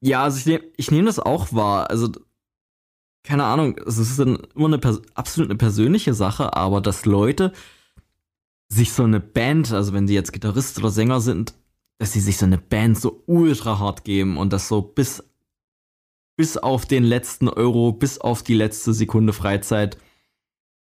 [0.05, 1.89] Ja, also ich nehme ich nehm das auch wahr.
[1.89, 2.09] Also,
[3.23, 7.53] keine Ahnung, es ist dann immer eine absolut eine persönliche Sache, aber dass Leute
[8.69, 11.53] sich so eine Band, also wenn sie jetzt Gitarrist oder Sänger sind,
[11.99, 15.23] dass sie sich so eine Band so ultra hart geben und das so bis,
[16.35, 19.97] bis auf den letzten Euro, bis auf die letzte Sekunde Freizeit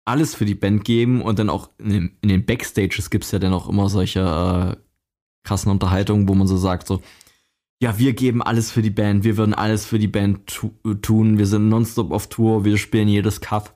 [0.05, 3.31] alles für die Band geben und dann auch in den, in den Backstages gibt es
[3.31, 4.81] ja dann auch immer solche äh,
[5.43, 7.01] krassen Unterhaltungen, wo man so sagt, so,
[7.81, 10.71] ja, wir geben alles für die Band, wir würden alles für die Band tu
[11.01, 13.73] tun, wir sind nonstop auf Tour, wir spielen jedes Cut.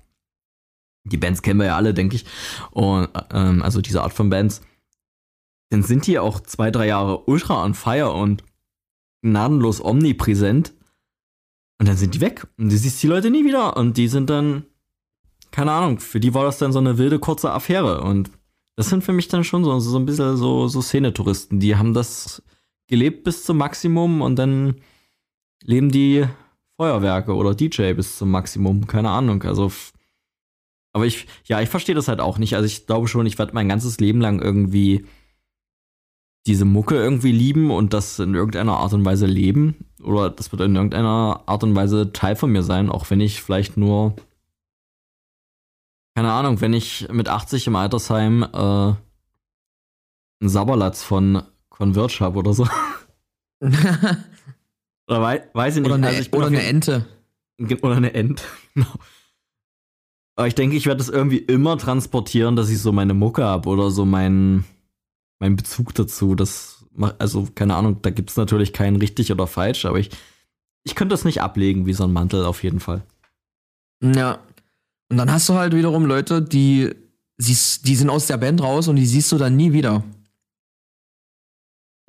[1.03, 2.25] Die Bands kennen wir ja alle, denke ich.
[2.71, 4.61] Und, ähm, also diese Art von Bands.
[5.69, 8.43] Dann sind die auch zwei, drei Jahre ultra on fire und
[9.23, 10.73] gnadenlos omnipräsent.
[11.79, 12.47] Und dann sind die weg.
[12.57, 13.77] Und du siehst die Leute nie wieder.
[13.77, 14.65] Und die sind dann,
[15.49, 18.01] keine Ahnung, für die war das dann so eine wilde, kurze Affäre.
[18.01, 18.29] Und
[18.75, 21.59] das sind für mich dann schon so, so ein bisschen so, so Szenetouristen.
[21.59, 22.43] Die haben das
[22.91, 24.75] gelebt bis zum Maximum und dann
[25.63, 26.25] leben die
[26.77, 28.85] Feuerwerke oder DJ bis zum Maximum.
[28.85, 29.41] Keine Ahnung.
[29.43, 29.71] Also,
[30.93, 32.53] aber ich, ja, ich verstehe das halt auch nicht.
[32.53, 35.05] Also ich glaube schon, ich werde mein ganzes Leben lang irgendwie
[36.45, 39.85] diese Mucke irgendwie lieben und das in irgendeiner Art und Weise leben.
[40.03, 43.41] Oder das wird in irgendeiner Art und Weise Teil von mir sein, auch wenn ich
[43.41, 44.15] vielleicht nur,
[46.15, 48.97] keine Ahnung, wenn ich mit 80 im Altersheim äh, einen
[50.41, 51.43] Sabberlatz von
[51.81, 52.67] Converge habe oder so.
[53.59, 54.21] oder
[55.07, 55.87] wei weiß ich nicht.
[55.87, 57.07] Oder eine, also oder eine Ente.
[57.81, 58.43] Oder eine Ente,
[58.75, 58.93] genau.
[60.35, 63.67] Aber ich denke, ich werde es irgendwie immer transportieren, dass ich so meine Mucke habe
[63.67, 64.63] oder so meinen
[65.39, 66.35] mein Bezug dazu.
[66.35, 66.85] Das
[67.17, 70.11] also keine Ahnung, da gibt es natürlich keinen richtig oder falsch, aber ich,
[70.83, 73.01] ich könnte das nicht ablegen wie so ein Mantel auf jeden Fall.
[74.03, 74.37] Ja.
[75.09, 76.91] Und dann hast du halt wiederum Leute, die,
[77.37, 80.03] die sind aus der Band raus und die siehst du dann nie wieder.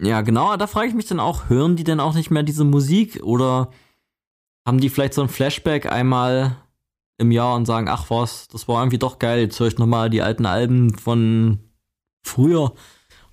[0.02, 2.64] Ja, genau, da frage ich mich dann auch, hören die denn auch nicht mehr diese
[2.64, 3.70] Musik oder
[4.66, 6.56] haben die vielleicht so ein Flashback einmal
[7.18, 10.10] im Jahr und sagen, ach was, das war irgendwie doch geil, jetzt höre ich nochmal
[10.10, 11.60] die alten Alben von
[12.24, 12.72] früher.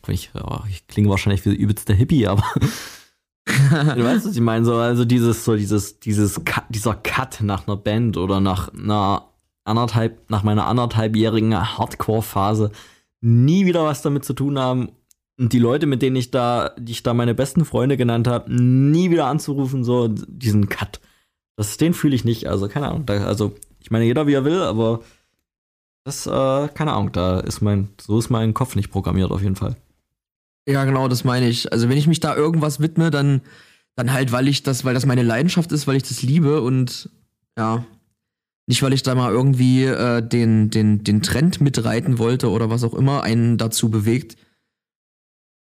[0.07, 2.43] Ich, oh, ich klinge wahrscheinlich wie übelster Hippie, aber
[3.45, 7.67] du weißt, was ich meine, so, also dieses, so dieses, dieses, Cut, dieser Cut nach
[7.67, 9.28] einer Band oder nach einer
[9.65, 12.72] anderthalb, nach meiner anderthalbjährigen Hardcore-Phase
[13.22, 14.89] nie wieder was damit zu tun haben
[15.39, 18.53] und die Leute, mit denen ich da, die ich da meine besten Freunde genannt habe,
[18.53, 20.99] nie wieder anzurufen, so diesen Cut.
[21.55, 22.47] Das, den fühle ich nicht.
[22.47, 23.05] Also, keine Ahnung.
[23.05, 24.99] Da, also, ich meine, jeder wie er will, aber
[26.03, 29.55] das, äh, keine Ahnung, da ist mein, so ist mein Kopf nicht programmiert, auf jeden
[29.55, 29.77] Fall.
[30.67, 31.71] Ja, genau, das meine ich.
[31.71, 33.39] Also, wenn ich mich da irgendwas widme, dann,
[33.95, 37.09] dann halt, weil ich das, weil das meine Leidenschaft ist, weil ich das liebe und
[37.57, 37.85] ja.
[38.67, 42.83] Nicht, weil ich da mal irgendwie äh, den, den, den Trend mitreiten wollte oder was
[42.83, 44.35] auch immer einen dazu bewegt.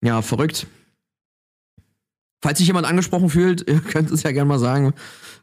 [0.02, 0.66] Ja, verrückt.
[2.40, 4.94] Falls sich jemand angesprochen fühlt, ihr könnt es ja gerne mal sagen,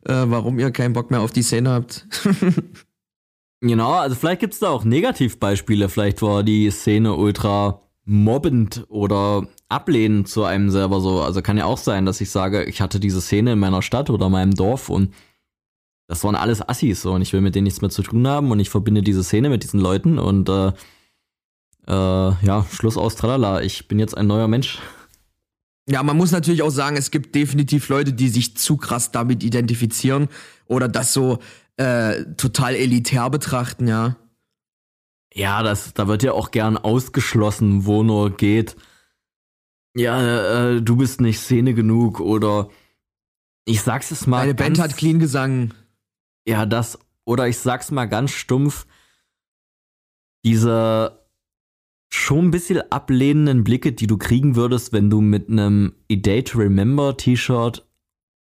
[0.05, 2.07] äh, warum ihr keinen Bock mehr auf die Szene habt.
[3.61, 5.89] genau, also vielleicht gibt es da auch Negativbeispiele.
[5.89, 11.21] Vielleicht war die Szene ultra mobbend oder ablehnend zu einem selber so.
[11.21, 14.09] Also kann ja auch sein, dass ich sage, ich hatte diese Szene in meiner Stadt
[14.09, 15.13] oder meinem Dorf und
[16.07, 18.51] das waren alles Assis so und ich will mit denen nichts mehr zu tun haben
[18.51, 20.71] und ich verbinde diese Szene mit diesen Leuten und äh,
[21.87, 24.79] äh, ja, Schluss aus, tralala, ich bin jetzt ein neuer Mensch.
[25.87, 29.43] Ja, man muss natürlich auch sagen, es gibt definitiv Leute, die sich zu krass damit
[29.43, 30.29] identifizieren
[30.65, 31.39] oder das so
[31.77, 34.15] äh, total elitär betrachten, ja.
[35.33, 38.77] Ja, das, da wird ja auch gern ausgeschlossen, wo nur geht.
[39.95, 42.69] Ja, äh, du bist nicht Szene genug oder
[43.65, 44.39] ich sag's es mal.
[44.39, 45.73] Meine Band hat clean gesungen.
[46.47, 48.85] Ja, das, oder ich sag's mal ganz stumpf,
[50.45, 51.24] diese
[52.09, 56.43] schon ein bisschen ablehnenden Blicke, die du kriegen würdest, wenn du mit einem A Day
[56.43, 57.85] to Remember T-Shirt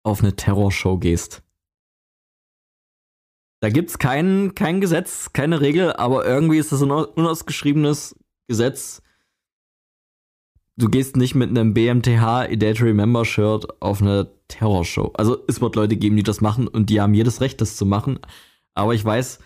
[0.03, 1.43] auf eine Terrorshow gehst.
[3.61, 8.15] Da gibt's kein, kein Gesetz, keine Regel, aber irgendwie ist das ein unausgeschriebenes
[8.49, 9.01] Gesetz.
[10.75, 15.13] Du gehst nicht mit einem BMTH A Day to Remember Shirt auf eine Terrorshow.
[15.13, 17.85] Also es wird Leute geben, die das machen und die haben jedes Recht, das zu
[17.85, 18.19] machen.
[18.73, 19.39] Aber ich weiß,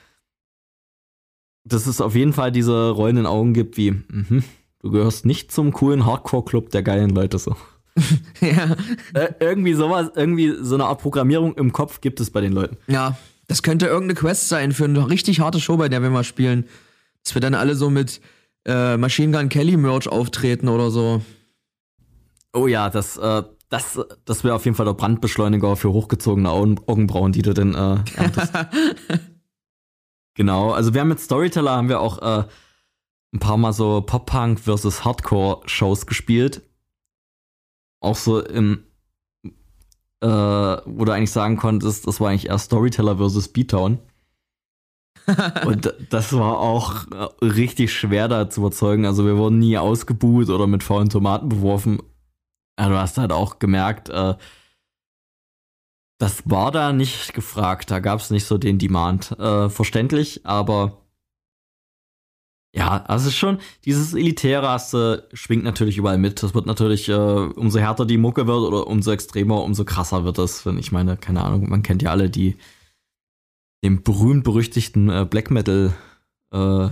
[1.68, 4.44] dass es auf jeden Fall diese rollenden Augen gibt, wie, mh,
[4.82, 7.56] du gehörst nicht zum coolen Hardcore-Club der geilen Leute so.
[8.42, 8.76] ja.
[9.14, 12.78] Äh, irgendwie sowas, irgendwie so eine Art Programmierung im Kopf gibt es bei den Leuten.
[12.88, 16.24] Ja, das könnte irgendeine Quest sein für eine richtig harte Show, bei der wir mal
[16.24, 16.66] spielen.
[17.24, 18.22] Dass wir dann alle so mit
[18.66, 21.22] äh, Machine Gun Kelly Merch auftreten oder so.
[22.54, 27.32] Oh ja, das, äh, das, das wäre auf jeden Fall der Brandbeschleuniger für hochgezogene Augenbrauen,
[27.32, 28.04] die du dann äh,
[30.38, 32.46] Genau, also wir haben mit Storyteller haben wir auch äh,
[33.34, 36.62] ein paar Mal so Pop-Punk versus Hardcore-Shows gespielt.
[38.02, 38.84] Auch so im
[40.22, 43.98] äh, wo du eigentlich sagen konntest, das war eigentlich eher Storyteller versus Beatdown.
[45.66, 49.08] und das war auch äh, richtig schwer da zu überzeugen.
[49.08, 52.00] Also wir wurden nie ausgebuht oder mit faulen Tomaten beworfen.
[52.76, 54.36] Aber du hast halt auch gemerkt, äh,
[56.18, 57.92] das war da nicht gefragt.
[57.92, 59.32] Da gab es nicht so den Demand.
[59.40, 61.08] Äh, verständlich, aber
[62.78, 66.44] ja, also schon, dieses Elitäre du, schwingt natürlich überall mit.
[66.44, 70.38] Das wird natürlich, äh, umso härter die Mucke wird oder umso extremer, umso krasser wird
[70.38, 70.66] das.
[70.66, 72.58] Wenn ich meine, keine Ahnung, man kennt ja alle die,
[73.84, 75.94] den berühmt-berüchtigten äh, Black Metal
[76.54, 76.86] äh,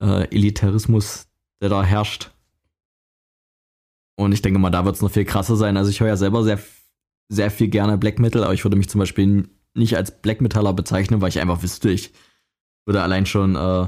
[0.00, 1.28] äh, Elitarismus,
[1.60, 2.30] der da herrscht.
[4.16, 5.76] Und ich denke mal, da wird es noch viel krasser sein.
[5.76, 6.58] Also ich höre ja selber sehr,
[7.28, 10.72] sehr viel gerne Black Metal, aber ich würde mich zum Beispiel nicht als Black Metaller
[10.72, 12.12] bezeichnen, weil ich einfach wüsste, ich
[12.86, 13.86] würde allein schon äh,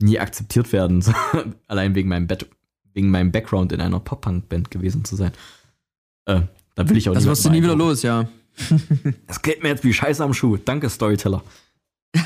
[0.00, 1.04] nie akzeptiert werden.
[1.66, 2.48] allein wegen meinem, Bett,
[2.92, 5.32] wegen meinem Background in einer Pop-Punk-Band gewesen zu sein.
[6.26, 6.42] Äh,
[6.74, 8.28] da will ich auch Das wirst du nie wieder los, ja.
[9.26, 10.56] das geht mir jetzt wie Scheiße am Schuh.
[10.56, 11.42] Danke, Storyteller.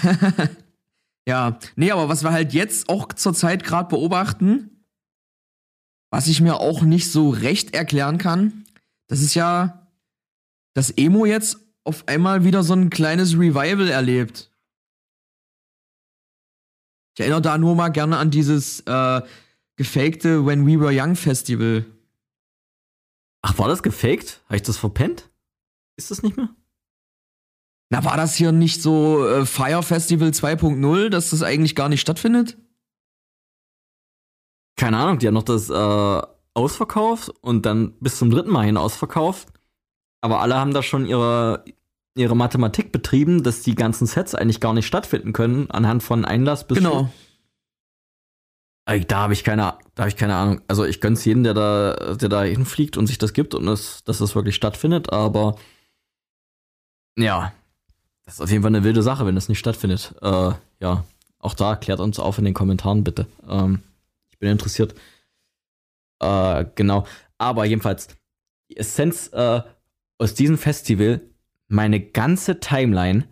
[1.27, 4.71] ja, nee, aber was wir halt jetzt auch zur Zeit gerade beobachten,
[6.11, 8.65] was ich mir auch nicht so recht erklären kann,
[9.09, 9.91] das ist ja,
[10.75, 14.53] dass Emo jetzt auf einmal wieder so ein kleines Revival erlebt.
[17.15, 19.23] Ich erinnere da nur mal gerne an dieses äh,
[19.77, 21.85] gefakte When We Were Young Festival.
[23.43, 24.43] Ach, war das gefaked?
[24.47, 25.29] Habe ich das verpennt?
[25.97, 26.51] Ist das nicht mehr?
[27.91, 32.01] Na, war das hier nicht so äh, Fire Festival 2.0, dass das eigentlich gar nicht
[32.01, 32.57] stattfindet?
[34.79, 36.23] keine Ahnung, die haben noch das äh,
[36.59, 39.49] ausverkauft und dann bis zum dritten Mal hin ausverkauft.
[40.21, 41.65] Aber alle haben da schon ihre,
[42.17, 46.67] ihre Mathematik betrieben, dass die ganzen Sets eigentlich gar nicht stattfinden können, anhand von Einlass
[46.67, 46.79] bis.
[46.79, 47.09] Genau.
[48.87, 50.61] Ey, da habe ich keine, da habe ich keine Ahnung.
[50.67, 54.03] Also ich gönn's jedem, der da, der da hinfliegt und sich das gibt und das,
[54.05, 55.57] dass das wirklich stattfindet, aber
[57.17, 57.53] ja,
[58.25, 60.15] das ist auf jeden Fall eine wilde Sache, wenn das nicht stattfindet.
[60.23, 61.05] Äh, ja,
[61.39, 63.27] auch da klärt uns auf in den Kommentaren bitte.
[63.49, 63.83] Ähm,
[64.31, 64.95] ich bin interessiert.
[66.21, 67.07] Äh, genau.
[67.39, 68.09] Aber jedenfalls,
[68.71, 69.63] die Essenz äh,
[70.19, 71.21] aus diesem Festival,
[71.69, 73.29] meine ganze Timeline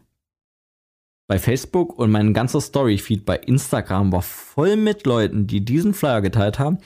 [1.27, 6.23] bei Facebook und mein ganzer Story-Feed bei Instagram war voll mit Leuten, die diesen Flyer
[6.23, 6.79] geteilt haben.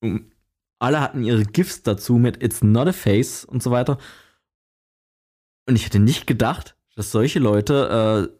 [0.00, 0.32] Und
[0.78, 3.98] alle hatten ihre GIFs dazu mit It's not a face und so weiter.
[5.68, 8.35] Und ich hätte nicht gedacht, dass solche Leute äh,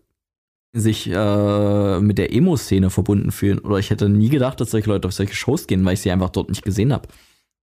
[0.72, 3.58] sich äh, mit der Emo-Szene verbunden fühlen.
[3.60, 6.10] Oder ich hätte nie gedacht, dass solche Leute auf solche Shows gehen, weil ich sie
[6.10, 7.08] einfach dort nicht gesehen habe.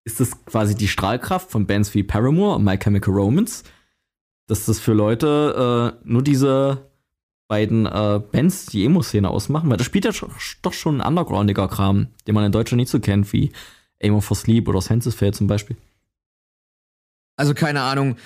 [0.05, 3.63] Ist das quasi die Strahlkraft von Bands wie Paramore und My Chemical Romance?
[4.47, 6.89] Dass das für Leute äh, nur diese
[7.47, 9.69] beiden äh, Bands die Emo-Szene ausmachen?
[9.69, 10.11] Weil das spielt ja
[10.61, 13.51] doch schon ein undergroundiger Kram, den man in Deutschland nicht so kennt, wie
[13.99, 15.77] Emo for Sleep oder Senses Fail zum Beispiel.
[17.37, 18.17] Also keine Ahnung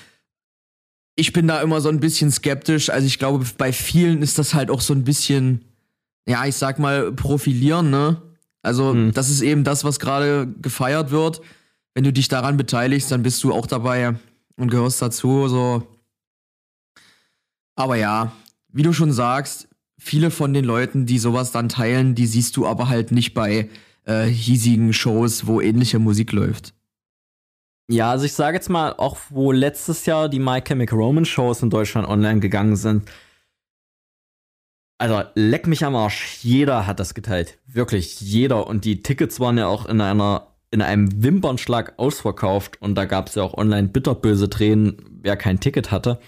[1.18, 2.90] ich bin da immer so ein bisschen skeptisch.
[2.90, 5.66] Also ich glaube, bei vielen ist das halt auch so ein bisschen,
[6.28, 8.22] ja, ich sag mal, profilieren, ne?
[8.62, 9.14] Also, mhm.
[9.14, 11.42] das ist eben das, was gerade gefeiert wird.
[11.94, 14.16] Wenn du dich daran beteiligst, dann bist du auch dabei
[14.58, 15.88] und gehörst dazu, so.
[17.76, 18.32] Aber ja,
[18.72, 22.68] wie du schon sagst, viele von den Leuten, die sowas dann teilen, die siehst du
[22.68, 23.70] aber halt nicht bei
[24.06, 26.74] äh, hiesigen Shows, wo ähnliche Musik läuft.
[27.90, 31.64] Ja, also ich sage jetzt mal, auch wo letztes Jahr die My Chemical Romance Shows
[31.64, 33.10] in Deutschland online gegangen sind,
[35.00, 37.60] also leck mich am Arsch, jeder hat das geteilt.
[37.66, 38.68] Wirklich jeder.
[38.68, 43.30] Und die Tickets waren ja auch in einer in einem Wimpernschlag ausverkauft und da gab
[43.30, 46.20] es ja auch online bitterböse Tränen, wer kein Ticket hatte.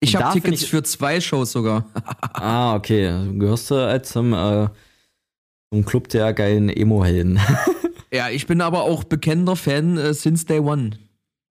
[0.00, 1.86] Ich habe Tickets ich, für zwei Shows sogar.
[2.32, 3.08] ah, okay.
[3.26, 4.68] Du gehörst du halt zum, äh,
[5.72, 7.38] zum Club der geilen Emo-Helden.
[8.12, 10.98] Ja, ich bin aber auch bekennender Fan äh, since day one.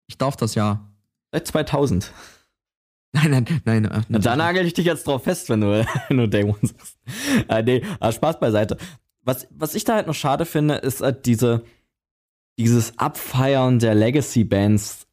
[0.08, 0.88] Ich darf das ja.
[1.32, 2.12] Seit 2000.
[3.14, 3.86] Nein, nein, nein.
[3.86, 6.58] Äh, Na, da nagel ich dich jetzt drauf fest, wenn du, wenn du Day One
[6.62, 6.97] sagst.
[7.47, 8.78] Äh, nee, aber Spaß beiseite.
[9.22, 11.64] Was, was ich da halt noch schade finde, ist halt diese,
[12.58, 15.08] dieses Abfeiern der Legacy-Bands.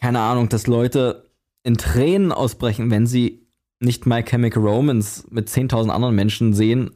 [0.00, 1.30] Keine Ahnung, dass Leute
[1.62, 3.46] in Tränen ausbrechen, wenn sie
[3.80, 6.90] nicht My Chemical Romance mit 10.000 anderen Menschen sehen,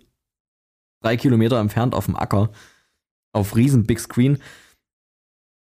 [1.03, 2.51] drei Kilometer entfernt auf dem Acker
[3.37, 4.39] auf riesen Big Screen.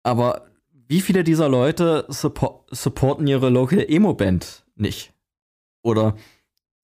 [0.02, 0.46] Aber
[0.88, 5.12] wie viele dieser Leute support, supporten ihre Local Emo-Band nicht?
[5.82, 6.16] Oder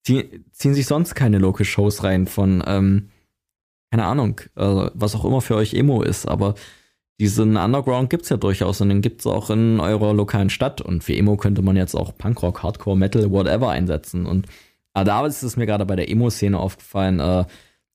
[0.05, 3.09] ziehen, sich sonst keine Local Shows rein von, ähm,
[3.91, 6.55] keine Ahnung, äh, was auch immer für euch Emo ist, aber
[7.19, 10.81] diesen Underground gibt es ja durchaus und den gibt es auch in eurer lokalen Stadt.
[10.81, 14.27] Und für Emo könnte man jetzt auch Punkrock, Hardcore, Metal, whatever einsetzen.
[14.27, 14.45] Und
[14.93, 17.45] aber da ist es mir gerade bei der Emo-Szene aufgefallen, äh,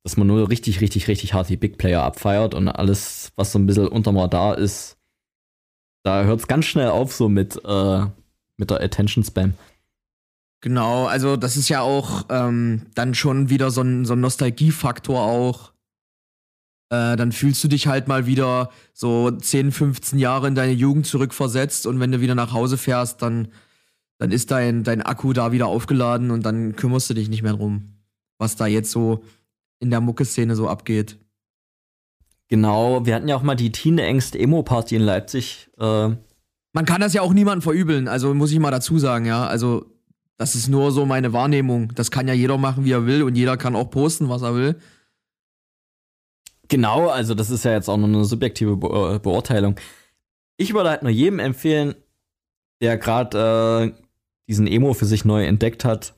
[0.04, 3.58] dass man nur richtig, richtig, richtig hart die Big Player abfeiert und alles, was so
[3.58, 4.96] ein bisschen unterm Radar ist,
[6.04, 8.06] Da hört es ganz schnell auf, so mit, äh,
[8.56, 9.54] mit der Attention Spam.
[10.60, 15.20] Genau, also das ist ja auch ähm, dann schon wieder so ein, so ein Nostalgiefaktor
[15.20, 15.72] auch.
[16.90, 21.06] Äh, dann fühlst du dich halt mal wieder so 10, 15 Jahre in deine Jugend
[21.06, 23.48] zurückversetzt und wenn du wieder nach Hause fährst, dann,
[24.18, 27.54] dann ist dein, dein Akku da wieder aufgeladen und dann kümmerst du dich nicht mehr
[27.54, 27.94] drum,
[28.38, 29.24] was da jetzt so
[29.82, 31.18] in der Mucke-Szene so abgeht.
[32.48, 35.70] Genau, wir hatten ja auch mal die Teen Angst Emo-Party in Leipzig.
[35.78, 36.10] Äh,
[36.72, 39.46] Man kann das ja auch niemandem verübeln, also muss ich mal dazu sagen, ja.
[39.46, 39.86] Also,
[40.38, 41.92] das ist nur so meine Wahrnehmung.
[41.94, 44.54] Das kann ja jeder machen, wie er will und jeder kann auch posten, was er
[44.54, 44.78] will.
[46.68, 49.76] Genau, also das ist ja jetzt auch nur eine subjektive Be äh, Beurteilung.
[50.56, 51.94] Ich würde halt nur jedem empfehlen,
[52.80, 54.02] der gerade äh,
[54.48, 56.14] diesen Emo für sich neu entdeckt hat,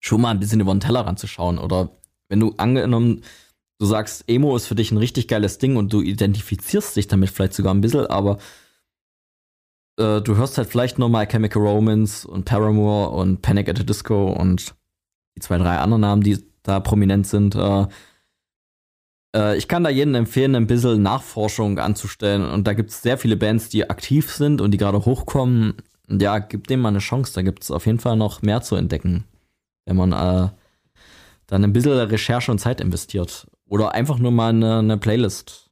[0.00, 1.58] schon mal ein bisschen über den Teller ranzuschauen.
[1.58, 1.90] Oder
[2.32, 3.22] wenn du angenommen,
[3.78, 7.28] du sagst, Emo ist für dich ein richtig geiles Ding und du identifizierst dich damit
[7.28, 8.38] vielleicht sogar ein bisschen, aber
[9.98, 13.84] äh, du hörst halt vielleicht nur mal Chemical Romance und Paramore und Panic at the
[13.84, 14.74] Disco und
[15.36, 17.54] die zwei, drei anderen Namen, die da prominent sind.
[17.54, 17.86] Äh,
[19.36, 22.48] äh, ich kann da jedem empfehlen, ein bisschen Nachforschung anzustellen.
[22.48, 25.74] Und da gibt es sehr viele Bands, die aktiv sind und die gerade hochkommen.
[26.08, 27.34] Ja, gib dem mal eine Chance.
[27.34, 29.24] Da gibt es auf jeden Fall noch mehr zu entdecken,
[29.84, 30.48] wenn man äh,
[31.52, 33.46] dann ein bisschen Recherche und Zeit investiert.
[33.66, 35.70] Oder einfach nur mal eine, eine Playlist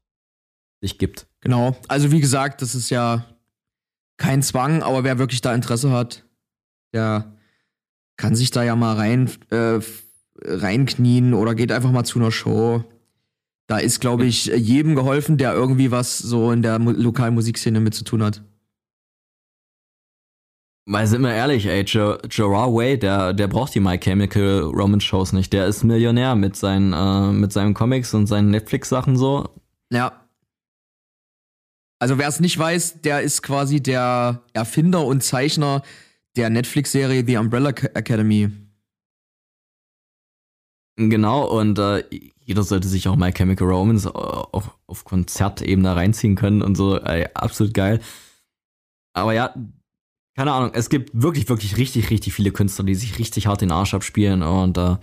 [0.82, 1.26] sich gibt.
[1.40, 1.74] Genau.
[1.88, 3.24] Also, wie gesagt, das ist ja
[4.18, 6.24] kein Zwang, aber wer wirklich da Interesse hat,
[6.92, 7.34] der
[8.18, 9.78] kann sich da ja mal rein äh,
[10.42, 12.84] reinknien oder geht einfach mal zu einer Show.
[13.66, 17.94] Da ist, glaube ich, jedem geholfen, der irgendwie was so in der lokalen Musikszene mit
[17.94, 18.42] zu tun hat.
[20.86, 25.32] Weil sind wir ehrlich, ey, Gerard Way, der, der braucht die My Chemical Romance Shows
[25.32, 25.52] nicht.
[25.52, 29.48] Der ist Millionär mit seinen, äh, mit seinen Comics und seinen Netflix-Sachen so.
[29.92, 30.26] Ja.
[32.00, 35.82] Also wer es nicht weiß, der ist quasi der Erfinder und Zeichner
[36.36, 38.50] der Netflix-Serie The Umbrella Academy.
[40.96, 42.04] Genau, und äh,
[42.40, 46.98] jeder sollte sich auch My Chemical Romance auf, auf Konzertebene reinziehen können und so.
[46.98, 48.00] Ey, absolut geil.
[49.12, 49.54] Aber ja,
[50.36, 53.72] keine Ahnung, es gibt wirklich, wirklich richtig, richtig viele Künstler, die sich richtig hart den
[53.72, 54.96] Arsch abspielen und äh,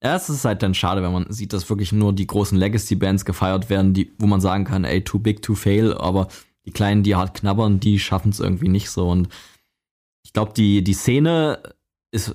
[0.00, 3.70] es ist halt dann schade, wenn man sieht, dass wirklich nur die großen Legacy-Bands gefeiert
[3.70, 6.28] werden, die, wo man sagen kann, ey, too big to fail, aber
[6.64, 9.08] die kleinen, die hart knabbern, die schaffen es irgendwie nicht so.
[9.08, 9.28] Und
[10.22, 11.60] ich glaube, die, die Szene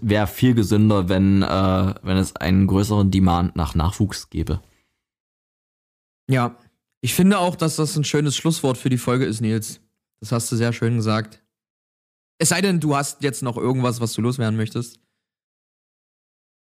[0.02, 4.62] wäre viel gesünder, wenn, äh, wenn es einen größeren Demand nach Nachwuchs gäbe.
[6.30, 6.58] Ja,
[7.02, 9.82] ich finde auch, dass das ein schönes Schlusswort für die Folge ist, Nils.
[10.20, 11.41] Das hast du sehr schön gesagt.
[12.42, 15.00] Es sei denn, du hast jetzt noch irgendwas, was du loswerden möchtest.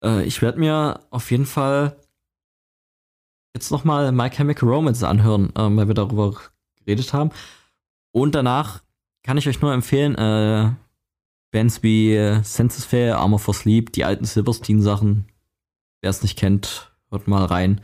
[0.05, 1.97] Äh, ich werde mir auf jeden Fall
[3.57, 6.39] jetzt noch mal My Chemical Romance anhören, äh, weil wir darüber
[6.77, 7.31] geredet haben.
[8.13, 8.83] Und danach
[9.23, 10.75] kann ich euch nur empfehlen, äh,
[11.53, 15.25] Bands wie äh, Census Fair, Armor for Sleep, die alten Silverstein-Sachen.
[16.03, 17.81] Wer es nicht kennt, hört mal rein.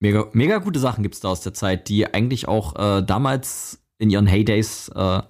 [0.00, 3.82] Mega, mega gute Sachen gibt es da aus der Zeit, die eigentlich auch äh, damals
[3.96, 5.22] in ihren Heydays äh,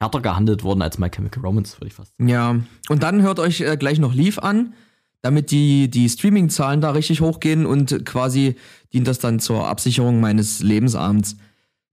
[0.00, 2.28] härter gehandelt wurden als My Chemical Romance, würde ich fast sagen.
[2.28, 2.56] Ja,
[2.88, 4.74] und dann hört euch äh, gleich noch Leaf an,
[5.22, 8.56] damit die, die Streaming-Zahlen da richtig hochgehen und quasi
[8.92, 11.36] dient das dann zur Absicherung meines Lebensabends.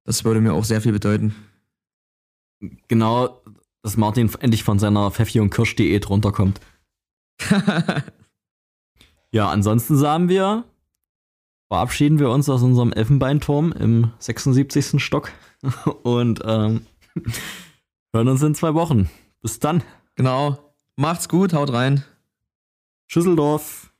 [0.03, 1.35] Das würde mir auch sehr viel bedeuten.
[2.87, 3.41] Genau,
[3.81, 6.61] dass Martin endlich von seiner Pfeffi- und Kirsch-Diät runterkommt.
[9.31, 10.63] ja, ansonsten sagen wir,
[11.67, 15.03] verabschieden wir uns aus unserem Elfenbeinturm im 76.
[15.03, 15.31] Stock
[16.03, 16.81] und ähm,
[18.15, 19.09] hören uns in zwei Wochen.
[19.41, 19.83] Bis dann.
[20.15, 20.73] Genau.
[20.95, 22.05] Macht's gut, haut rein.
[23.07, 23.91] Schüsseldorf.